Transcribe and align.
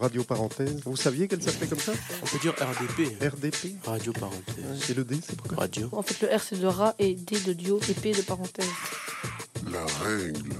Radio 0.00 0.24
parenthèse. 0.24 0.80
Vous 0.84 0.96
saviez 0.96 1.28
qu'elle 1.28 1.42
s'appelait 1.42 1.66
comme 1.66 1.78
ça? 1.78 1.92
On 2.22 2.26
peut 2.26 2.38
dire 2.38 2.54
RDP. 2.54 3.22
RDP 3.22 3.76
Radio 3.84 4.12
parenthèse. 4.12 4.90
Et 4.90 4.94
le 4.94 5.04
D, 5.04 5.16
c'est 5.24 5.36
pourquoi? 5.36 5.58
Radio. 5.58 5.88
En 5.92 6.02
fait, 6.02 6.26
le 6.26 6.34
R 6.34 6.40
c'est 6.40 6.58
de 6.58 6.66
rat 6.66 6.94
et 6.98 7.14
D 7.14 7.38
de 7.40 7.52
dio 7.52 7.78
et 7.88 7.92
P 7.94 8.12
de 8.12 8.22
parenthèse. 8.22 8.64
La 9.70 9.84
règle. 10.02 10.54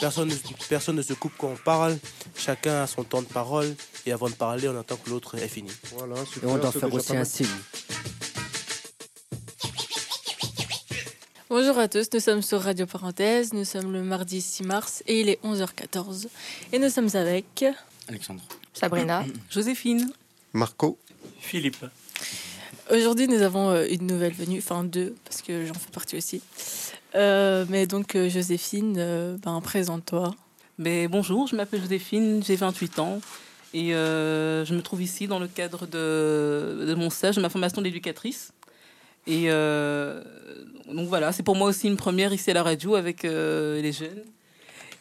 Personne, 0.00 0.28
ne- 0.28 0.34
personne 0.68 0.96
ne 0.96 1.02
se 1.02 1.12
coupe 1.14 1.32
quand 1.38 1.48
on 1.48 1.56
parle. 1.56 1.98
Chacun 2.36 2.82
a 2.82 2.86
son 2.86 3.04
temps 3.04 3.22
de 3.22 3.26
parole. 3.26 3.74
Et 4.06 4.12
avant 4.12 4.28
de 4.30 4.34
parler, 4.34 4.66
on 4.68 4.78
attend 4.78 4.96
que 4.96 5.10
l'autre 5.10 5.36
ait 5.36 5.46
fini. 5.48 5.70
Voilà, 5.96 6.16
Et 6.22 6.26
super, 6.26 6.48
on 6.50 6.56
doit 6.58 6.72
c'est 6.72 6.80
faire 6.80 6.94
aussi 6.94 7.12
un 7.12 7.16
mal. 7.16 7.26
signe. 7.26 7.46
Bonjour 11.50 11.76
à 11.78 11.88
tous, 11.88 12.06
nous 12.14 12.20
sommes 12.20 12.42
sur 12.42 12.60
Radio 12.60 12.86
Parenthèse, 12.86 13.52
nous 13.52 13.64
sommes 13.64 13.92
le 13.92 14.04
mardi 14.04 14.40
6 14.40 14.62
mars 14.62 15.02
et 15.08 15.20
il 15.20 15.28
est 15.28 15.42
11h14. 15.42 16.28
Et 16.72 16.78
nous 16.78 16.88
sommes 16.88 17.08
avec 17.14 17.64
Alexandre. 18.06 18.40
Sabrina. 18.72 19.24
Joséphine. 19.50 20.12
Marco, 20.52 20.96
Philippe. 21.40 21.84
Aujourd'hui, 22.88 23.26
nous 23.26 23.42
avons 23.42 23.70
euh, 23.70 23.84
une 23.90 24.06
nouvelle 24.06 24.32
venue, 24.32 24.58
enfin 24.58 24.84
deux, 24.84 25.16
parce 25.24 25.42
que 25.42 25.66
j'en 25.66 25.74
fais 25.74 25.90
partie 25.90 26.16
aussi. 26.16 26.40
Euh, 27.16 27.66
mais 27.68 27.88
donc, 27.88 28.14
euh, 28.14 28.28
Joséphine, 28.28 28.94
euh, 28.96 29.36
ben, 29.42 29.60
présente-toi. 29.60 30.32
Ben, 30.78 31.08
bonjour, 31.08 31.48
je 31.48 31.56
m'appelle 31.56 31.80
Joséphine, 31.80 32.44
j'ai 32.44 32.54
28 32.54 33.00
ans 33.00 33.20
et 33.74 33.92
euh, 33.96 34.64
je 34.64 34.72
me 34.72 34.82
trouve 34.82 35.02
ici 35.02 35.26
dans 35.26 35.40
le 35.40 35.48
cadre 35.48 35.88
de, 35.88 36.84
de 36.86 36.94
mon 36.94 37.10
stage, 37.10 37.34
de 37.34 37.40
ma 37.40 37.48
formation 37.48 37.82
d'éducatrice. 37.82 38.52
Et 39.30 39.44
euh, 39.46 40.20
donc 40.92 41.08
voilà, 41.08 41.30
c'est 41.30 41.44
pour 41.44 41.54
moi 41.54 41.68
aussi 41.68 41.86
une 41.86 41.96
première 41.96 42.32
ici 42.32 42.50
à 42.50 42.54
la 42.54 42.64
radio 42.64 42.96
avec 42.96 43.24
euh, 43.24 43.80
les 43.80 43.92
jeunes. 43.92 44.24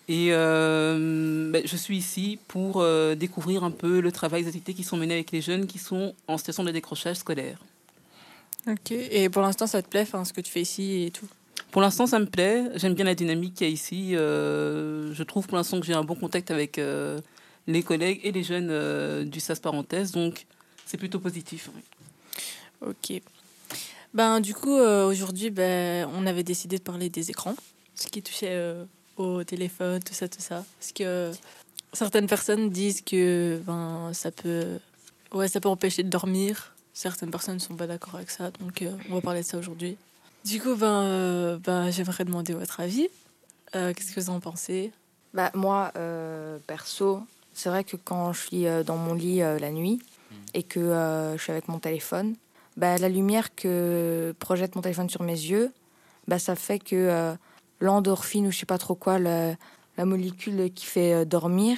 Et 0.07 0.27
euh, 0.31 1.51
ben, 1.51 1.63
je 1.65 1.75
suis 1.75 1.97
ici 1.97 2.39
pour 2.47 2.85
découvrir 3.15 3.63
un 3.63 3.71
peu 3.71 3.99
le 3.99 4.11
travail, 4.11 4.41
les 4.41 4.47
activités 4.47 4.73
qui 4.73 4.83
sont 4.83 4.97
menées 4.97 5.15
avec 5.15 5.31
les 5.31 5.41
jeunes 5.41 5.65
qui 5.65 5.79
sont 5.79 6.13
en 6.27 6.37
situation 6.37 6.63
de 6.63 6.71
décrochage 6.71 7.17
scolaire. 7.17 7.59
Ok. 8.67 8.91
Et 8.91 9.29
pour 9.29 9.41
l'instant, 9.41 9.65
ça 9.67 9.81
te 9.81 9.87
plaît, 9.87 10.05
ce 10.05 10.33
que 10.33 10.41
tu 10.41 10.51
fais 10.51 10.61
ici 10.61 11.05
et 11.05 11.11
tout? 11.11 11.27
Pour 11.71 11.81
l'instant, 11.81 12.07
ça 12.07 12.19
me 12.19 12.25
plaît. 12.25 12.65
J'aime 12.75 12.93
bien 12.93 13.05
la 13.05 13.15
dynamique 13.15 13.55
qu'il 13.55 13.67
y 13.67 13.69
a 13.69 13.73
ici. 13.73 14.13
Je 14.13 15.23
trouve 15.23 15.47
pour 15.47 15.57
l'instant 15.57 15.79
que 15.79 15.85
j'ai 15.85 15.93
un 15.93 16.03
bon 16.03 16.15
contact 16.15 16.51
avec 16.51 16.79
les 17.67 17.83
collègues 17.83 18.21
et 18.23 18.31
les 18.31 18.43
jeunes 18.43 19.29
du 19.29 19.39
SAS 19.39 19.59
Parenthèse. 19.59 20.11
Donc, 20.11 20.45
c'est 20.85 20.97
plutôt 20.97 21.19
positif. 21.19 21.69
oui. 21.75 21.81
Ok. 22.81 23.21
Ben, 24.13 24.39
du 24.39 24.53
coup, 24.53 24.75
euh, 24.75 25.07
aujourd'hui, 25.07 25.49
ben, 25.49 26.09
on 26.13 26.25
avait 26.25 26.43
décidé 26.43 26.77
de 26.77 26.83
parler 26.83 27.09
des 27.09 27.29
écrans, 27.29 27.55
ce 27.95 28.07
qui 28.07 28.21
touchait 28.21 28.51
euh, 28.51 28.85
au 29.17 29.43
téléphone, 29.43 30.01
tout 30.01 30.13
ça, 30.13 30.27
tout 30.27 30.41
ça. 30.41 30.65
Parce 30.79 30.91
que 30.91 31.31
certaines 31.93 32.27
personnes 32.27 32.69
disent 32.69 33.01
que 33.01 33.61
ben, 33.65 34.11
ça, 34.13 34.31
peut... 34.31 34.79
Ouais, 35.31 35.47
ça 35.47 35.59
peut 35.59 35.69
empêcher 35.69 36.03
de 36.03 36.09
dormir. 36.09 36.73
Certaines 36.93 37.31
personnes 37.31 37.55
ne 37.55 37.59
sont 37.59 37.75
pas 37.75 37.87
d'accord 37.87 38.15
avec 38.15 38.29
ça, 38.29 38.51
donc 38.59 38.81
euh, 38.81 38.91
on 39.09 39.15
va 39.15 39.21
parler 39.21 39.41
de 39.41 39.45
ça 39.45 39.57
aujourd'hui. 39.57 39.95
Du 40.43 40.59
coup, 40.59 40.75
ben, 40.75 41.03
euh, 41.03 41.57
ben, 41.57 41.91
j'aimerais 41.91 42.25
demander 42.25 42.53
votre 42.53 42.79
avis. 42.79 43.07
Euh, 43.75 43.93
Qu'est-ce 43.93 44.13
que 44.13 44.19
vous 44.19 44.29
en 44.31 44.39
pensez? 44.39 44.91
Bah, 45.33 45.51
moi, 45.53 45.91
euh, 45.95 46.57
perso, 46.65 47.21
c'est 47.53 47.69
vrai 47.69 47.83
que 47.83 47.95
quand 47.95 48.33
je 48.33 48.39
suis 48.39 48.65
dans 48.85 48.97
mon 48.97 49.13
lit 49.13 49.41
euh, 49.43 49.59
la 49.59 49.71
nuit 49.71 50.01
et 50.53 50.63
que 50.63 50.79
euh, 50.79 51.37
je 51.37 51.43
suis 51.43 51.51
avec 51.51 51.67
mon 51.67 51.79
téléphone, 51.79 52.35
bah, 52.77 52.97
la 52.97 53.09
lumière 53.09 53.53
que 53.55 54.33
projette 54.39 54.75
mon 54.75 54.81
téléphone 54.81 55.09
sur 55.09 55.23
mes 55.23 55.33
yeux, 55.33 55.71
bah, 56.27 56.39
ça 56.39 56.55
fait 56.55 56.79
que 56.79 56.95
euh, 56.95 57.33
l'endorphine 57.79 58.47
ou 58.47 58.51
je 58.51 58.59
sais 58.59 58.65
pas 58.65 58.77
trop 58.77 58.95
quoi, 58.95 59.19
la, 59.19 59.55
la 59.97 60.05
molécule 60.05 60.71
qui 60.73 60.85
fait 60.85 61.13
euh, 61.13 61.25
dormir, 61.25 61.77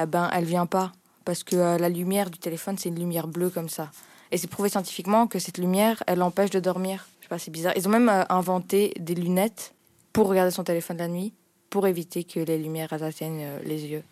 eh 0.00 0.06
ben, 0.06 0.28
elle 0.32 0.44
vient 0.44 0.66
pas. 0.66 0.92
Parce 1.24 1.42
que 1.42 1.56
euh, 1.56 1.78
la 1.78 1.88
lumière 1.88 2.30
du 2.30 2.38
téléphone, 2.38 2.76
c'est 2.78 2.88
une 2.88 2.98
lumière 2.98 3.28
bleue 3.28 3.50
comme 3.50 3.68
ça. 3.68 3.90
Et 4.32 4.38
c'est 4.38 4.48
prouvé 4.48 4.68
scientifiquement 4.68 5.26
que 5.26 5.38
cette 5.38 5.58
lumière, 5.58 6.02
elle 6.06 6.22
empêche 6.22 6.50
de 6.50 6.60
dormir. 6.60 7.06
Je 7.20 7.26
sais 7.26 7.28
pas, 7.28 7.38
c'est 7.38 7.50
bizarre. 7.50 7.72
Ils 7.76 7.86
ont 7.86 7.90
même 7.90 8.10
inventé 8.28 8.92
des 8.98 9.14
lunettes 9.14 9.72
pour 10.12 10.28
regarder 10.28 10.50
son 10.50 10.64
téléphone 10.64 10.98
la 10.98 11.08
nuit 11.08 11.32
pour 11.70 11.86
éviter 11.86 12.24
que 12.24 12.40
les 12.40 12.58
lumières 12.58 12.92
atteignent 12.92 13.48
les 13.64 13.86
yeux. 13.86 14.02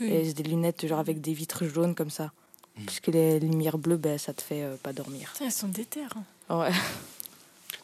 Et 0.00 0.24
c'est 0.24 0.34
des 0.34 0.42
lunettes 0.42 0.86
genre 0.86 0.98
avec 0.98 1.20
des 1.20 1.32
vitres 1.32 1.64
jaunes 1.64 1.94
comme 1.94 2.10
ça. 2.10 2.32
Puisque 2.84 3.06
les 3.06 3.40
lumières 3.40 3.78
bleues, 3.78 3.96
ben, 3.96 4.18
ça 4.18 4.34
te 4.34 4.42
fait 4.42 4.62
euh, 4.62 4.76
pas 4.82 4.92
dormir. 4.92 5.30
Putain, 5.32 5.46
Elles 5.46 5.52
sont 5.52 5.68
déter. 5.68 6.02
hein. 6.48 6.58
Ouais. 6.58 6.70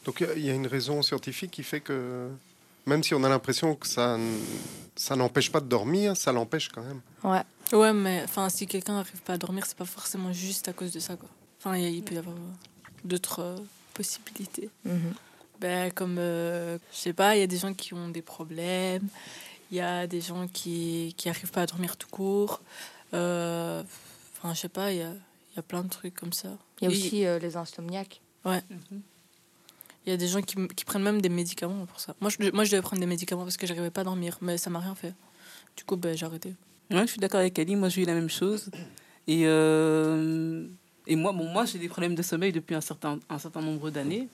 donc 0.05 0.25
il 0.37 0.45
y 0.45 0.51
a- 0.51 0.55
une 0.55 0.67
raison 0.67 1.01
scientifique 1.03 1.51
qui 1.51 1.63
fait 1.63 1.81
que 1.81 2.29
même 2.87 3.03
si 3.03 3.15
on 3.15 3.23
a 3.25 3.29
l'impression 3.29 3.75
que 3.75 3.87
ça, 3.87 4.19
ça 4.97 5.17
n'empêche 5.17 5.51
pas 5.51 5.61
de 5.61 5.67
dormir, 5.67 6.17
ça 6.17 6.33
l'empêche 6.33 6.69
quand 6.69 6.83
même. 6.83 7.01
Ouais. 7.25 7.43
Ouais, 7.73 7.93
mais 7.93 8.21
enfin, 8.25 8.49
si 8.51 8.67
quelqu'un 8.67 8.95
n'arrive 8.95 9.23
pas 9.23 9.35
à 9.35 9.39
dormir, 9.39 9.65
c'est 9.67 9.77
pas 9.77 9.85
forcément 9.87 10.33
juste 10.33 10.69
à 10.69 10.73
cause 10.73 10.93
de 10.93 11.01
ça, 11.01 11.17
quoi. 11.17 11.29
Enfin, 11.59 11.77
il 11.79 12.03
peut 12.03 12.15
y 12.17 12.19
avoir 12.19 12.37
euh, 12.37 12.41
d'autres 13.05 13.41
euh, 13.41 13.57
possibilités. 13.95 14.69
Mhm. 14.85 15.15
Ben, 15.61 15.91
comme, 15.93 16.17
euh, 16.19 16.77
je 16.93 16.99
sais 16.99 17.13
pas, 17.13 17.37
il 17.37 17.41
y 17.41 17.43
a 17.43 17.47
des 17.47 17.57
gens 17.57 17.73
qui 17.73 17.95
ont 17.95 18.09
des 18.09 18.21
problèmes, 18.21 19.07
il 19.71 19.77
y 19.77 19.81
a 19.81 20.07
des 20.09 20.21
gens 20.21 20.49
qui 20.49 21.15
qui 21.17 21.29
arrivent 21.31 21.53
pas 21.53 21.63
à 21.63 21.67
dormir 21.67 21.97
tout 21.97 22.09
court. 22.11 22.61
Euh, 23.15 23.83
Enfin, 24.43 24.55
je 24.55 24.61
sais 24.61 24.69
pas, 24.69 24.91
il 24.93 24.99
y 24.99 25.03
a, 25.03 25.13
il 25.13 25.57
y 25.57 25.59
a 25.59 25.63
plein 25.63 25.83
de 25.85 25.89
trucs 25.89 26.15
comme 26.17 26.33
ça. 26.33 26.49
Il 26.81 26.85
y 26.85 26.87
a 26.89 26.91
Et 26.91 26.97
aussi 26.97 27.27
euh, 27.27 27.39
les 27.39 27.57
insomniaques. 27.57 28.21
il 28.45 28.51
y 30.07 30.11
a 30.11 30.17
des 30.17 30.27
gens 30.27 30.43
qui, 30.43 30.57
qui 30.75 30.85
prennent 30.85 31.05
même 31.05 31.23
des 31.23 31.29
médicaments 31.29 31.87
pour 31.87 32.01
ça. 32.01 32.17
Moi, 32.21 32.29
je, 32.31 32.51
moi, 32.51 32.65
je 32.65 32.73
devais 32.73 32.83
prendre 32.83 33.01
des 33.01 33.07
médicaments 33.07 33.45
parce 33.45 33.57
que 33.57 33.67
j'arrivais 33.69 33.91
pas 33.91 34.01
à 34.01 34.05
dormir, 34.05 34.39
mais 34.41 34.59
ça 34.59 34.69
m'a 34.69 34.81
rien 34.81 34.97
fait. 34.97 35.15
Du 35.77 35.85
coup, 35.85 35.97
ben, 35.97 36.17
j'ai 36.17 36.27
arrêté. 36.27 36.55
Ouais, 36.91 37.03
je 37.03 37.13
suis 37.13 37.21
d'accord 37.21 37.41
avec 37.41 37.57
Ali. 37.59 37.77
Moi, 37.77 37.89
j'ai 37.89 38.03
eu 38.03 38.05
la 38.05 38.15
même 38.15 38.29
chose. 38.29 38.69
Et, 39.29 39.43
euh, 39.47 40.67
et 41.07 41.15
moi, 41.15 41.33
bon, 41.33 41.49
moi 41.49 41.65
j'ai 41.65 41.79
des 41.79 41.89
problèmes 41.89 42.17
de 42.17 42.23
sommeil 42.23 42.51
depuis 42.51 42.75
un 42.75 42.81
certain, 42.81 43.21
un 43.31 43.39
certain 43.39 43.61
nombre 43.61 43.91
d'années. 43.91 44.29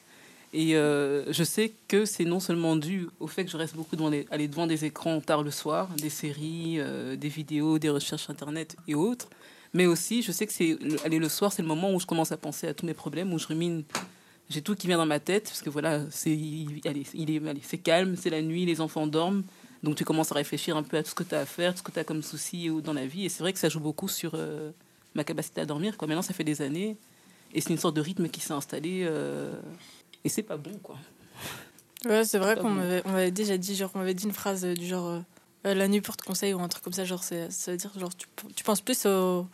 Et 0.55 0.77
euh, 0.77 1.31
je 1.31 1.45
sais 1.45 1.73
que 1.89 2.07
c'est 2.07 2.25
non 2.25 2.41
seulement 2.41 2.75
dû 2.77 3.09
au 3.21 3.27
fait 3.27 3.45
que 3.45 3.51
je 3.51 3.57
reste 3.59 3.77
beaucoup 3.77 3.97
devant 3.97 4.09
les, 4.09 4.27
aller 4.31 4.49
devant 4.49 4.67
des 4.67 4.87
écrans 4.87 5.21
tard 5.21 5.43
le 5.43 5.51
soir, 5.51 5.89
des 5.99 6.09
séries, 6.09 6.77
euh, 6.79 7.17
des 7.17 7.29
vidéos, 7.29 7.79
des 7.79 7.91
recherches 7.91 8.31
internet 8.31 8.75
et 8.87 8.95
autres, 8.95 9.29
mais 9.75 9.87
aussi 9.87 10.23
je 10.23 10.33
sais 10.33 10.47
que 10.47 10.53
c'est 10.53 10.77
le- 10.81 11.05
aller 11.05 11.19
le 11.19 11.29
soir, 11.29 11.53
c'est 11.53 11.63
le 11.63 11.69
moment 11.69 11.93
où 11.93 12.01
je 12.01 12.07
commence 12.07 12.33
à 12.33 12.37
penser 12.37 12.67
à 12.69 12.75
tous 12.75 12.87
mes 12.87 12.95
problèmes, 12.95 13.33
où 13.33 13.39
je 13.39 13.47
rumine. 13.47 13.85
J'ai 14.51 14.63
tout 14.63 14.75
qui 14.75 14.87
vient 14.87 14.97
dans 14.97 15.05
ma 15.07 15.21
tête 15.21 15.45
parce 15.45 15.61
que 15.61 15.69
voilà, 15.69 16.01
c'est 16.11 16.31
il, 16.31 16.81
allez, 16.87 17.05
il 17.13 17.31
est, 17.31 17.47
allez, 17.47 17.61
c'est 17.63 17.77
calme, 17.79 18.17
c'est 18.17 18.31
la 18.31 18.41
nuit, 18.41 18.65
les 18.65 18.81
enfants 18.81 19.07
dorment, 19.07 19.43
donc 19.83 19.97
tu 19.97 20.05
commences 20.05 20.33
à 20.33 20.37
réfléchir 20.37 20.75
un 20.77 20.83
peu 20.83 20.97
à 20.97 21.03
tout 21.03 21.11
ce 21.11 21.15
que 21.15 21.23
tu 21.23 21.35
as 21.35 21.41
à 21.41 21.45
faire, 21.45 21.73
tout 21.73 21.79
ce 21.81 21.83
que 21.83 21.93
tu 21.93 21.99
as 21.99 22.05
comme 22.05 22.23
soucis 22.23 22.71
ou 22.71 22.81
dans 22.81 22.95
la 22.95 23.07
vie. 23.07 23.27
Et 23.27 23.29
c'est 23.29 23.43
vrai 23.43 23.53
que 23.53 23.59
ça 23.59 23.69
joue 23.69 23.81
beaucoup 23.81 24.09
sur 24.09 24.33
euh, 24.35 24.71
ma 25.15 25.23
capacité 25.23 25.61
à 25.61 25.67
dormir. 25.67 25.99
Quoi. 25.99 26.09
Maintenant, 26.09 26.23
ça 26.23 26.33
fait 26.33 26.45
des 26.45 26.63
années. 26.63 26.97
Et 27.53 27.61
c'est 27.61 27.71
une 27.71 27.79
sorte 27.79 27.95
de 27.97 28.01
rythme 28.01 28.29
qui 28.29 28.41
s'est 28.41 28.53
installé. 28.55 29.03
euh, 29.05 29.53
et 30.25 30.29
c'est 30.31 30.43
pas 30.43 30.57
bon, 30.57 30.73
quoi. 30.83 30.97
Ouais, 32.07 32.25
c'est 32.25 32.39
vrai 32.39 32.57
qu'on 32.57 32.63
bon. 32.71 32.71
m'avait, 32.77 33.03
on 33.05 33.11
m'avait 33.13 33.31
déjà 33.31 33.59
dit, 33.59 33.75
genre, 33.75 33.91
on 33.95 33.99
m'avait 33.99 34.15
dit 34.15 34.25
une 34.25 34.33
phrase 34.33 34.65
euh, 34.65 34.75
du 34.75 34.87
genre 34.87 35.23
euh, 35.67 35.75
la 35.75 35.89
nuit 35.89 36.01
porte 36.01 36.23
conseil 36.23 36.55
ou 36.55 36.61
un 36.61 36.69
truc 36.69 36.83
comme 36.85 36.93
ça, 36.93 37.05
genre, 37.05 37.23
c'est, 37.23 37.51
ça 37.51 37.71
veut 37.73 37.77
dire, 37.77 37.91
genre, 37.99 38.15
tu, 38.15 38.27
tu 38.55 38.65
penses 38.65 38.81
plus 38.81 39.07
au- 39.07 39.47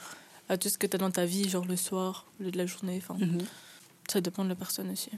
à 0.49 0.57
tout 0.59 0.69
ce 0.69 0.77
que 0.79 0.87
tu 0.87 0.97
as 0.97 0.99
dans 0.99 1.11
ta 1.11 1.25
vie, 1.25 1.49
genre 1.49 1.65
le 1.65 1.77
soir, 1.77 2.27
au 2.39 2.45
lieu 2.45 2.51
de 2.51 2.59
la 2.59 2.67
journée, 2.67 3.03
enfin, 3.03 3.17
ça 4.11 4.21
dépend 4.21 4.45
de 4.45 4.51
la 4.51 4.55
personne 4.55 4.91
aussi. 4.91 5.11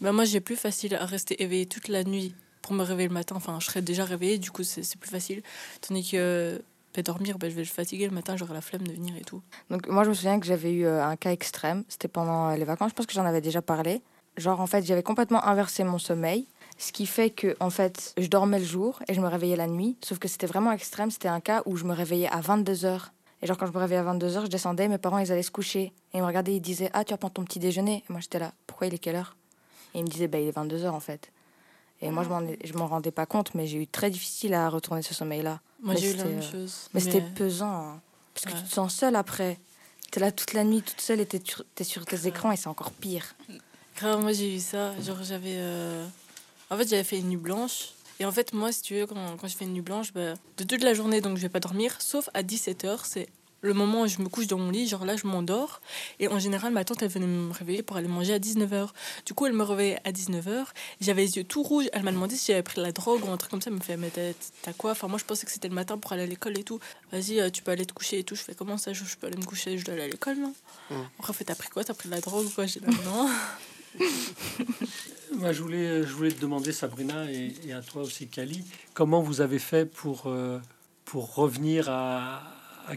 Bah, 0.00 0.12
moi, 0.12 0.24
j'ai 0.24 0.40
plus 0.40 0.56
facile 0.56 0.94
à 0.96 1.06
rester 1.06 1.42
éveillée 1.42 1.66
toute 1.66 1.88
la 1.88 2.02
nuit 2.04 2.34
pour 2.60 2.72
me 2.74 2.82
réveiller 2.82 3.08
le 3.08 3.14
matin, 3.14 3.34
enfin, 3.36 3.58
je 3.60 3.66
serais 3.66 3.82
déjà 3.82 4.04
réveillée, 4.04 4.38
du 4.38 4.50
coup, 4.50 4.62
c'est, 4.64 4.82
c'est 4.82 4.98
plus 4.98 5.10
facile. 5.10 5.42
Tandis 5.80 6.08
que 6.10 6.62
bah, 6.94 7.02
dormir, 7.02 7.38
bah, 7.38 7.48
je 7.48 7.54
vais 7.54 7.62
être 7.62 7.68
fatiguée 7.68 8.06
le 8.08 8.14
matin, 8.14 8.36
j'aurai 8.36 8.54
la 8.54 8.60
flemme 8.60 8.86
de 8.86 8.92
venir 8.92 9.16
et 9.16 9.22
tout. 9.22 9.40
Donc 9.70 9.88
moi 9.88 10.04
je 10.04 10.10
me 10.10 10.14
souviens 10.14 10.38
que 10.38 10.46
j'avais 10.46 10.72
eu 10.72 10.84
euh, 10.84 11.02
un 11.04 11.16
cas 11.16 11.32
extrême, 11.32 11.84
c'était 11.88 12.06
pendant 12.08 12.50
les 12.50 12.64
vacances, 12.64 12.90
je 12.90 12.94
pense 12.94 13.06
que 13.06 13.14
j'en 13.14 13.24
avais 13.24 13.40
déjà 13.40 13.62
parlé. 13.62 14.02
Genre 14.36 14.60
en 14.60 14.66
fait 14.66 14.84
j'avais 14.84 15.02
complètement 15.02 15.42
inversé 15.44 15.84
mon 15.84 15.98
sommeil, 15.98 16.46
ce 16.82 16.90
qui 16.92 17.06
fait 17.06 17.30
que 17.30 17.56
en 17.60 17.70
fait 17.70 18.12
je 18.18 18.26
dormais 18.26 18.58
le 18.58 18.64
jour 18.64 19.00
et 19.08 19.14
je 19.14 19.20
me 19.20 19.28
réveillais 19.28 19.56
la 19.56 19.68
nuit, 19.68 19.96
sauf 20.02 20.18
que 20.18 20.26
c'était 20.28 20.46
vraiment 20.48 20.72
extrême, 20.72 21.10
c'était 21.10 21.28
un 21.28 21.40
cas 21.40 21.62
où 21.66 21.76
je 21.76 21.84
me 21.84 21.92
réveillais 21.94 22.28
à 22.28 22.40
22h. 22.40 23.10
Et 23.40 23.46
genre 23.46 23.56
quand 23.56 23.66
je 23.66 23.72
me 23.72 23.78
réveillais 23.78 24.00
à 24.00 24.04
22h, 24.12 24.42
je 24.42 24.46
descendais, 24.48 24.88
mes 24.88 24.98
parents 24.98 25.18
ils 25.18 25.30
allaient 25.32 25.42
se 25.42 25.50
coucher 25.50 25.92
et 26.12 26.18
ils 26.18 26.20
me 26.20 26.26
regardaient, 26.26 26.54
ils 26.56 26.60
disaient 26.60 26.90
"Ah, 26.92 27.04
tu 27.04 27.12
vas 27.12 27.18
prendre 27.18 27.34
ton 27.34 27.44
petit 27.44 27.58
déjeuner." 27.60 28.02
Et 28.08 28.12
moi 28.12 28.20
j'étais 28.20 28.38
là, 28.40 28.52
"Pourquoi 28.66 28.86
il 28.88 28.94
est 28.94 28.98
quelle 28.98 29.16
heure? 29.16 29.36
Et 29.94 29.98
ils 30.00 30.04
me 30.04 30.08
disaient 30.08 30.28
"Bah, 30.28 30.38
il 30.40 30.48
est 30.48 30.56
22h 30.56 30.92
en 30.92 31.00
fait." 31.00 31.30
Et 32.00 32.10
moi 32.10 32.24
je 32.64 32.72
m'en 32.74 32.86
rendais 32.88 33.12
pas 33.12 33.26
compte, 33.26 33.54
mais 33.54 33.66
j'ai 33.68 33.78
eu 33.80 33.86
très 33.86 34.10
difficile 34.10 34.54
à 34.54 34.68
retourner 34.68 35.02
ce 35.02 35.14
sommeil 35.14 35.42
là. 35.42 35.60
Moi, 35.80 35.94
j'ai 35.94 36.10
eu 36.12 36.16
la 36.16 36.24
même 36.24 36.38
euh, 36.38 36.50
chose. 36.52 36.88
Mais, 36.94 37.00
c'était 37.00 37.20
pesant. 37.20 37.70
hein. 37.72 38.00
Parce 38.34 38.46
que 38.46 38.52
tu 38.60 38.68
te 38.68 38.72
sens 38.74 38.94
seule 38.94 39.14
après. 39.16 39.58
T'es 40.10 40.20
là 40.20 40.30
toute 40.32 40.52
la 40.52 40.62
nuit, 40.64 40.82
toute 40.82 41.00
seule, 41.00 41.20
et 41.20 41.26
t'es 41.26 41.40
sur, 41.44 41.64
sur 41.82 42.04
tes 42.06 42.26
écrans, 42.26 42.50
et 42.52 42.56
c'est 42.56 42.68
encore 42.68 42.90
pire. 42.92 43.34
Grave, 43.96 44.20
moi 44.20 44.32
j'ai 44.32 44.54
eu 44.56 44.58
ça. 44.60 44.98
Genre, 45.00 45.22
j'avais. 45.22 45.54
euh, 45.56 46.06
En 46.72 46.76
fait, 46.78 46.88
j'avais 46.88 47.04
fait 47.04 47.18
une 47.18 47.28
nuit 47.28 47.36
blanche. 47.36 47.90
Et 48.18 48.24
en 48.24 48.32
fait, 48.32 48.54
moi, 48.54 48.72
si 48.72 48.80
tu 48.80 48.94
veux, 48.94 49.06
quand, 49.06 49.36
quand 49.36 49.46
je 49.46 49.54
fais 49.54 49.66
une 49.66 49.74
nuit 49.74 49.82
blanche, 49.82 50.14
bah, 50.14 50.34
de 50.56 50.64
toute 50.64 50.82
la 50.82 50.94
journée, 50.94 51.20
donc 51.20 51.36
je 51.36 51.42
vais 51.42 51.50
pas 51.50 51.60
dormir, 51.60 52.00
sauf 52.00 52.30
à 52.32 52.42
17h, 52.42 53.00
c'est 53.04 53.28
le 53.60 53.74
moment 53.74 54.02
où 54.02 54.06
je 54.06 54.20
me 54.22 54.28
couche 54.28 54.46
dans 54.46 54.56
mon 54.56 54.70
lit, 54.70 54.88
genre 54.88 55.04
là, 55.04 55.14
je 55.16 55.26
m'endors. 55.26 55.82
Et 56.18 56.28
en 56.28 56.38
général, 56.38 56.72
ma 56.72 56.82
tante, 56.86 57.02
elle 57.02 57.10
venait 57.10 57.26
me 57.26 57.52
réveiller 57.52 57.82
pour 57.82 57.98
aller 57.98 58.08
manger 58.08 58.32
à 58.32 58.38
19h. 58.38 58.88
Du 59.26 59.34
coup, 59.34 59.44
elle 59.46 59.52
me 59.52 59.62
réveillait 59.62 59.98
à 60.04 60.12
19h. 60.12 60.64
J'avais 61.02 61.22
les 61.22 61.36
yeux 61.36 61.44
tout 61.44 61.62
rouges. 61.62 61.90
Elle 61.92 62.04
m'a 62.04 62.10
demandé 62.10 62.36
si 62.36 62.46
j'avais 62.52 62.62
pris 62.62 62.76
de 62.76 62.86
la 62.86 62.92
drogue 62.92 63.22
ou 63.22 63.30
un 63.30 63.36
truc 63.36 63.50
comme 63.50 63.60
ça. 63.60 63.68
Elle 63.68 63.76
me 63.76 63.82
fait, 63.82 63.98
mais 63.98 64.10
t'as 64.10 64.72
quoi? 64.72 64.92
Enfin, 64.92 65.08
moi, 65.08 65.18
je 65.18 65.24
pensais 65.24 65.44
que 65.44 65.52
c'était 65.52 65.68
le 65.68 65.74
matin 65.74 65.98
pour 65.98 66.12
aller 66.12 66.22
à 66.22 66.26
l'école 66.26 66.58
et 66.58 66.64
tout. 66.64 66.80
Vas-y, 67.12 67.38
euh, 67.38 67.50
tu 67.50 67.62
peux 67.62 67.70
aller 67.70 67.84
te 67.84 67.92
coucher 67.92 68.20
et 68.20 68.24
tout. 68.24 68.34
Je 68.34 68.42
fais, 68.42 68.54
comment 68.54 68.78
ça? 68.78 68.94
Je 68.94 69.02
peux 69.20 69.26
aller 69.26 69.36
me 69.36 69.44
coucher 69.44 69.76
Je 69.76 69.84
dois 69.84 69.92
aller 69.92 70.04
à 70.04 70.08
l'école, 70.08 70.38
non? 70.38 70.54
Mm. 70.90 70.94
Après, 71.18 71.44
t'as 71.44 71.54
pris 71.54 71.68
quoi? 71.68 71.84
T'as 71.84 71.94
pris 71.94 72.08
de 72.08 72.14
la 72.14 72.20
drogue 72.22 72.46
ou 72.46 72.50
quoi? 72.50 72.64
J'ai 72.64 72.80
dit, 72.80 72.86
non. 73.04 73.28
Je 75.40 75.62
voulais, 75.62 76.30
te 76.30 76.40
demander, 76.40 76.72
Sabrina, 76.72 77.30
et, 77.30 77.72
à 77.72 77.80
toi 77.80 78.02
aussi, 78.02 78.28
Kali, 78.28 78.64
comment 78.94 79.22
vous 79.22 79.40
avez 79.40 79.58
fait 79.58 79.86
pour, 79.86 80.24
euh, 80.26 80.58
pour 81.04 81.34
revenir 81.34 81.88
à, 81.88 82.42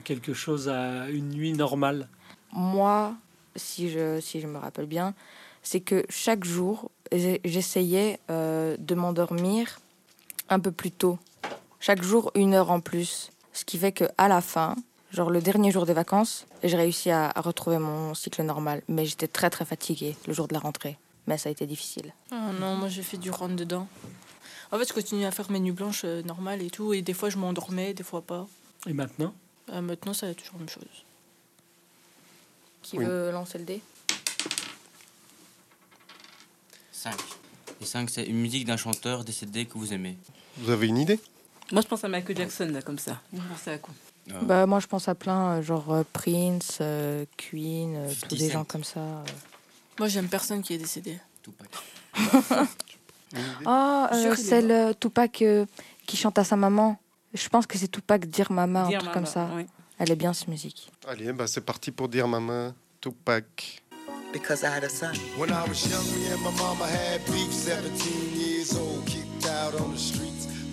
quelque 0.04 0.34
chose, 0.34 0.70
à 0.70 1.10
une 1.10 1.30
nuit 1.30 1.54
normale? 1.54 2.08
Moi, 2.52 3.16
si 3.56 3.90
je, 3.90 4.48
me 4.48 4.58
rappelle 4.58 4.86
bien, 4.86 5.14
c'est 5.64 5.80
que 5.80 6.06
chaque 6.10 6.44
jour, 6.44 6.92
j'essayais 7.12 8.20
euh, 8.30 8.76
de 8.80 8.96
m'endormir 8.96 9.80
un 10.50 10.60
peu 10.60 10.72
plus 10.72 10.92
tôt. 10.92 11.18
Chaque 11.80 12.04
jour, 12.04 12.32
une 12.36 12.54
heure 12.54 12.72
en 12.72 12.80
plus. 12.80 13.32
Ce 13.54 13.64
qui 13.64 13.78
fait 13.78 13.92
que 13.92 14.06
à 14.18 14.28
la 14.28 14.42
fin, 14.42 14.76
genre 15.12 15.30
le 15.30 15.42
dernier 15.42 15.72
jour 15.72 15.86
des 15.86 15.94
vacances, 15.94 16.46
j'ai 16.64 16.76
réussi 16.76 17.10
à, 17.10 17.32
à 17.34 17.42
retrouver 17.42 17.78
mon 17.78 18.14
cycle 18.14 18.44
normal. 18.44 18.82
Mais 18.90 19.06
j'étais 19.06 19.28
très 19.28 19.50
très 19.50 19.66
fatiguée 19.66 20.16
le 20.28 20.34
jour 20.34 20.48
de 20.48 20.54
la 20.54 20.60
rentrée. 20.60 20.98
Mais 21.28 21.38
ça 21.38 21.50
a 21.50 21.52
été 21.52 21.66
difficile. 21.66 22.14
Ah 22.32 22.52
non, 22.60 22.76
moi 22.76 22.88
j'ai 22.90 23.02
fait 23.04 23.18
du 23.18 23.32
rentre 23.32 23.56
dedans. 23.56 23.88
En 24.72 24.78
fait, 24.80 24.88
je 24.88 24.94
continue 24.94 25.26
à 25.26 25.32
faire 25.32 25.50
mes 25.52 25.60
nuits 25.60 25.72
blanches 25.72 26.02
euh, 26.06 26.22
normales 26.24 26.62
et 26.62 26.70
tout. 26.70 26.94
Et 26.94 27.02
des 27.02 27.14
fois, 27.14 27.30
je 27.30 27.38
m'endormais, 27.38 27.94
des 27.94 28.04
fois 28.04 28.22
pas. 28.22 28.48
Et 28.88 28.94
maintenant? 28.94 29.34
Euh, 29.72 29.82
maintenant, 29.82 30.14
ça 30.14 30.26
va 30.28 30.32
être 30.32 30.40
toujours 30.40 30.56
la 30.56 30.60
même 30.60 30.70
chose. 30.70 30.84
Qui 32.82 32.98
Oui. 32.98 33.06
veut 33.06 33.32
lancer 33.32 33.58
le 33.58 33.64
dé? 33.66 33.82
5. 36.92 37.14
Et 37.82 37.86
5, 37.86 38.10
c'est 38.10 38.24
une 38.26 38.38
musique 38.38 38.66
d'un 38.66 38.78
chanteur 38.78 39.24
décédé 39.24 39.66
que 39.66 39.78
vous 39.78 39.94
aimez. 39.94 40.18
Vous 40.58 40.72
avez 40.72 40.88
une 40.88 40.98
idée? 40.98 41.20
Moi, 41.72 41.82
je 41.82 41.88
pense 41.88 42.04
à 42.04 42.08
Michael 42.08 42.38
Jackson, 42.38 42.70
là, 42.72 42.82
comme 42.82 43.00
ça. 43.00 43.22
Vous 43.32 43.42
pensez 43.50 43.72
à 43.72 43.78
quoi? 43.78 43.94
Euh, 44.32 44.42
Bah 44.42 44.66
moi 44.66 44.80
je 44.80 44.88
pense 44.88 45.08
à 45.08 45.14
plein, 45.14 45.58
euh, 45.58 45.62
genre 45.62 45.94
euh, 45.94 46.04
Prince, 46.12 46.80
euh, 46.82 47.26
Queen, 47.38 47.96
euh, 47.96 48.10
tous 48.10 48.22
50 48.22 48.40
des 48.40 48.48
Cent. 48.48 48.54
gens 48.54 48.64
comme 48.66 48.84
ça. 48.84 49.00
euh. 49.00 49.24
Moi, 50.00 50.08
j'aime 50.08 50.28
personne 50.28 50.62
qui 50.62 50.74
est 50.74 50.78
décédé. 50.78 51.20
Tupac. 51.42 51.70
Ah, 53.66 54.10
euh, 54.14 54.22
Sûr, 54.22 54.34
il 54.38 54.40
est 54.40 54.44
celle 54.50 54.72
euh, 54.72 54.94
Tupac 54.94 55.42
euh, 55.42 55.66
qui 56.06 56.16
chante 56.16 56.38
à 56.40 56.46
sa 56.46 56.56
maman. 56.56 56.98
Je 57.34 57.50
pense 57.50 57.68
que 57.68 57.78
c'est 57.78 57.90
Tupac 57.90 58.26
Dire 58.28 58.50
Mama, 58.50 58.88
Dear 58.88 59.02
un 59.02 59.04
truc 59.04 59.14
comme 59.14 59.24
Mama, 59.24 59.34
ça. 59.34 59.50
oui. 59.56 59.66
Elle 60.00 60.12
est 60.12 60.16
bien 60.16 60.32
cette 60.32 60.48
musique. 60.48 60.90
Allez, 61.06 61.34
bah, 61.34 61.46
c'est 61.48 61.60
parti 61.66 61.92
pour 61.92 62.08
dire 62.08 62.28
maman, 62.30 62.74
Tupac. 63.02 63.82
because 64.32 64.64
I 64.64 64.68
had 64.68 64.84
a 64.86 64.90
son. 64.90 65.12
When 65.38 65.50
I 65.50 65.68
was 65.68 65.86
young, 65.90 66.04
me 66.18 66.28
and 66.32 66.42
my 66.44 66.52
mama 66.58 66.86
had 66.86 67.26
beef. 67.26 67.52
17 67.52 68.38
years 68.40 68.74
old, 68.78 69.06
kicked 69.06 69.48
out 69.48 69.74
on 69.82 69.92
the 69.92 69.98
streets. 69.98 70.25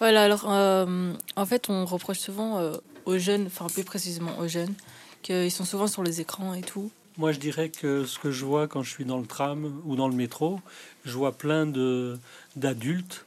Voilà, 0.00 0.22
alors 0.24 0.50
euh, 0.50 1.12
en 1.36 1.46
fait, 1.46 1.68
on 1.68 1.84
reproche 1.84 2.18
souvent 2.18 2.58
euh, 2.58 2.72
aux 3.04 3.18
jeunes, 3.18 3.46
enfin 3.46 3.66
plus 3.66 3.84
précisément 3.84 4.38
aux 4.38 4.48
jeunes, 4.48 4.72
qu'ils 5.20 5.50
sont 5.50 5.66
souvent 5.66 5.86
sur 5.86 6.02
les 6.02 6.22
écrans 6.22 6.54
et 6.54 6.62
tout. 6.62 6.90
Moi, 7.18 7.32
je 7.32 7.38
dirais 7.38 7.68
que 7.68 8.06
ce 8.06 8.18
que 8.18 8.30
je 8.30 8.46
vois 8.46 8.66
quand 8.66 8.82
je 8.82 8.90
suis 8.90 9.04
dans 9.04 9.18
le 9.18 9.26
tram 9.26 9.82
ou 9.84 9.96
dans 9.96 10.08
le 10.08 10.14
métro, 10.14 10.58
je 11.04 11.12
vois 11.12 11.32
plein 11.32 11.66
de 11.66 12.18
d'adultes, 12.56 13.26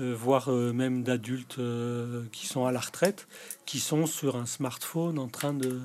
euh, 0.00 0.14
voire 0.18 0.48
même 0.48 1.02
d'adultes 1.02 1.58
qui 2.32 2.46
sont 2.46 2.64
à 2.64 2.72
la 2.72 2.80
retraite, 2.80 3.28
qui 3.66 3.78
sont 3.78 4.06
sur 4.06 4.36
un 4.36 4.46
smartphone 4.46 5.18
en 5.18 5.28
train 5.28 5.52
de, 5.52 5.80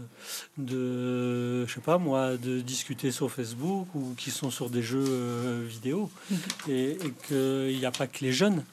de 0.58 1.66
je 1.66 1.74
sais 1.74 1.82
pas 1.82 1.98
moi, 1.98 2.38
de 2.38 2.62
discuter 2.62 3.12
sur 3.12 3.30
Facebook 3.30 3.90
ou 3.96 4.14
qui 4.18 4.32
sont 4.32 4.50
sur 4.50 4.70
des 4.70 4.82
jeux 4.82 5.62
vidéo, 5.68 6.10
et, 6.70 6.92
et 6.92 7.14
qu'il 7.28 7.78
n'y 7.78 7.86
a 7.86 7.92
pas 7.92 8.08
que 8.08 8.24
les 8.24 8.32
jeunes 8.32 8.64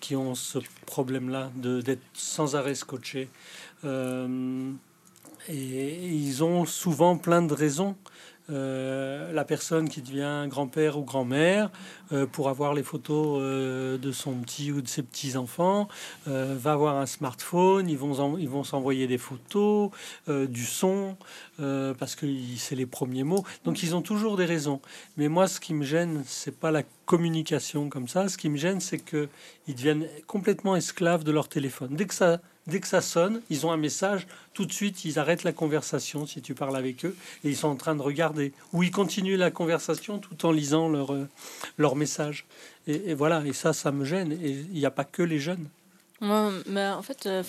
qui 0.00 0.16
ont 0.16 0.34
ce 0.34 0.58
problème-là 0.86 1.50
d'être 1.56 2.02
sans 2.12 2.56
arrêt 2.56 2.74
scotchés. 2.74 3.28
Euh, 3.84 4.72
et 5.48 6.06
ils 6.06 6.44
ont 6.44 6.64
souvent 6.64 7.16
plein 7.16 7.42
de 7.42 7.54
raisons. 7.54 7.96
Euh, 8.50 9.30
la 9.32 9.44
personne 9.44 9.90
qui 9.90 10.00
devient 10.00 10.46
grand-père 10.48 10.98
ou 10.98 11.02
grand-mère 11.02 11.70
euh, 12.12 12.24
pour 12.26 12.48
avoir 12.48 12.72
les 12.72 12.82
photos 12.82 13.40
euh, 13.42 13.98
de 13.98 14.10
son 14.10 14.32
petit 14.36 14.72
ou 14.72 14.80
de 14.80 14.88
ses 14.88 15.02
petits-enfants 15.02 15.88
va 16.26 16.72
avoir 16.72 16.96
un 16.96 17.06
smartphone, 17.06 17.88
ils 17.88 17.98
vont, 17.98 18.64
s'envoyer 18.64 19.06
des 19.06 19.18
photos, 19.18 19.90
du 20.28 20.64
son, 20.64 21.16
parce 21.56 22.14
que 22.14 22.26
c'est 22.56 22.74
les 22.74 22.86
premiers 22.86 23.24
mots. 23.24 23.44
Donc 23.64 23.82
ils 23.82 23.94
ont 23.94 24.02
toujours 24.02 24.36
des 24.36 24.44
raisons. 24.44 24.80
Mais 25.16 25.28
moi, 25.28 25.48
ce 25.48 25.60
qui 25.60 25.74
me 25.74 25.84
gêne, 25.84 26.22
c'est 26.26 26.56
pas 26.58 26.70
la 26.70 26.82
communication 27.06 27.88
comme 27.88 28.08
ça. 28.08 28.28
Ce 28.28 28.36
qui 28.36 28.48
me 28.48 28.56
gêne, 28.56 28.80
c'est 28.80 28.98
que 28.98 29.28
ils 29.66 29.74
deviennent 29.74 30.06
complètement 30.26 30.76
esclaves 30.76 31.24
de 31.24 31.32
leur 31.32 31.48
téléphone. 31.48 31.96
Dès 31.96 32.06
que 32.06 32.14
ça, 32.14 32.40
dès 32.68 32.80
que 32.80 32.86
ça 32.86 33.00
sonne, 33.00 33.40
ils 33.50 33.66
ont 33.66 33.72
un 33.72 33.76
message. 33.76 34.26
Tout 34.54 34.66
de 34.66 34.72
suite, 34.72 35.04
ils 35.04 35.18
arrêtent 35.18 35.44
la 35.44 35.52
conversation 35.52 36.26
si 36.26 36.40
tu 36.40 36.54
parles 36.54 36.76
avec 36.76 37.04
eux 37.04 37.16
et 37.44 37.48
ils 37.48 37.56
sont 37.56 37.68
en 37.68 37.76
train 37.76 37.96
de 37.96 38.02
regarder. 38.02 38.52
Ou 38.72 38.82
ils 38.82 38.90
continuent 38.90 39.36
la 39.36 39.50
conversation 39.50 40.18
tout 40.18 40.46
en 40.46 40.52
lisant 40.52 40.88
leur, 40.88 41.12
euh, 41.12 41.28
leur 41.78 41.96
message. 41.96 42.46
Et, 42.86 43.14
voilà, 43.14 43.44
et 43.44 43.52
ça, 43.52 43.72
ça 43.72 43.92
me 43.92 44.04
gêne. 44.04 44.32
Et 44.32 44.50
il 44.50 44.78
n'y 44.78 44.86
a 44.86 44.90
pas 44.90 45.04
que 45.04 45.22
les 45.22 45.38
jeunes. 45.38 45.66
Moi, 46.20 46.52
mais 46.66 46.86
en 46.86 47.02
fait, 47.02 47.26
euh, 47.26 47.42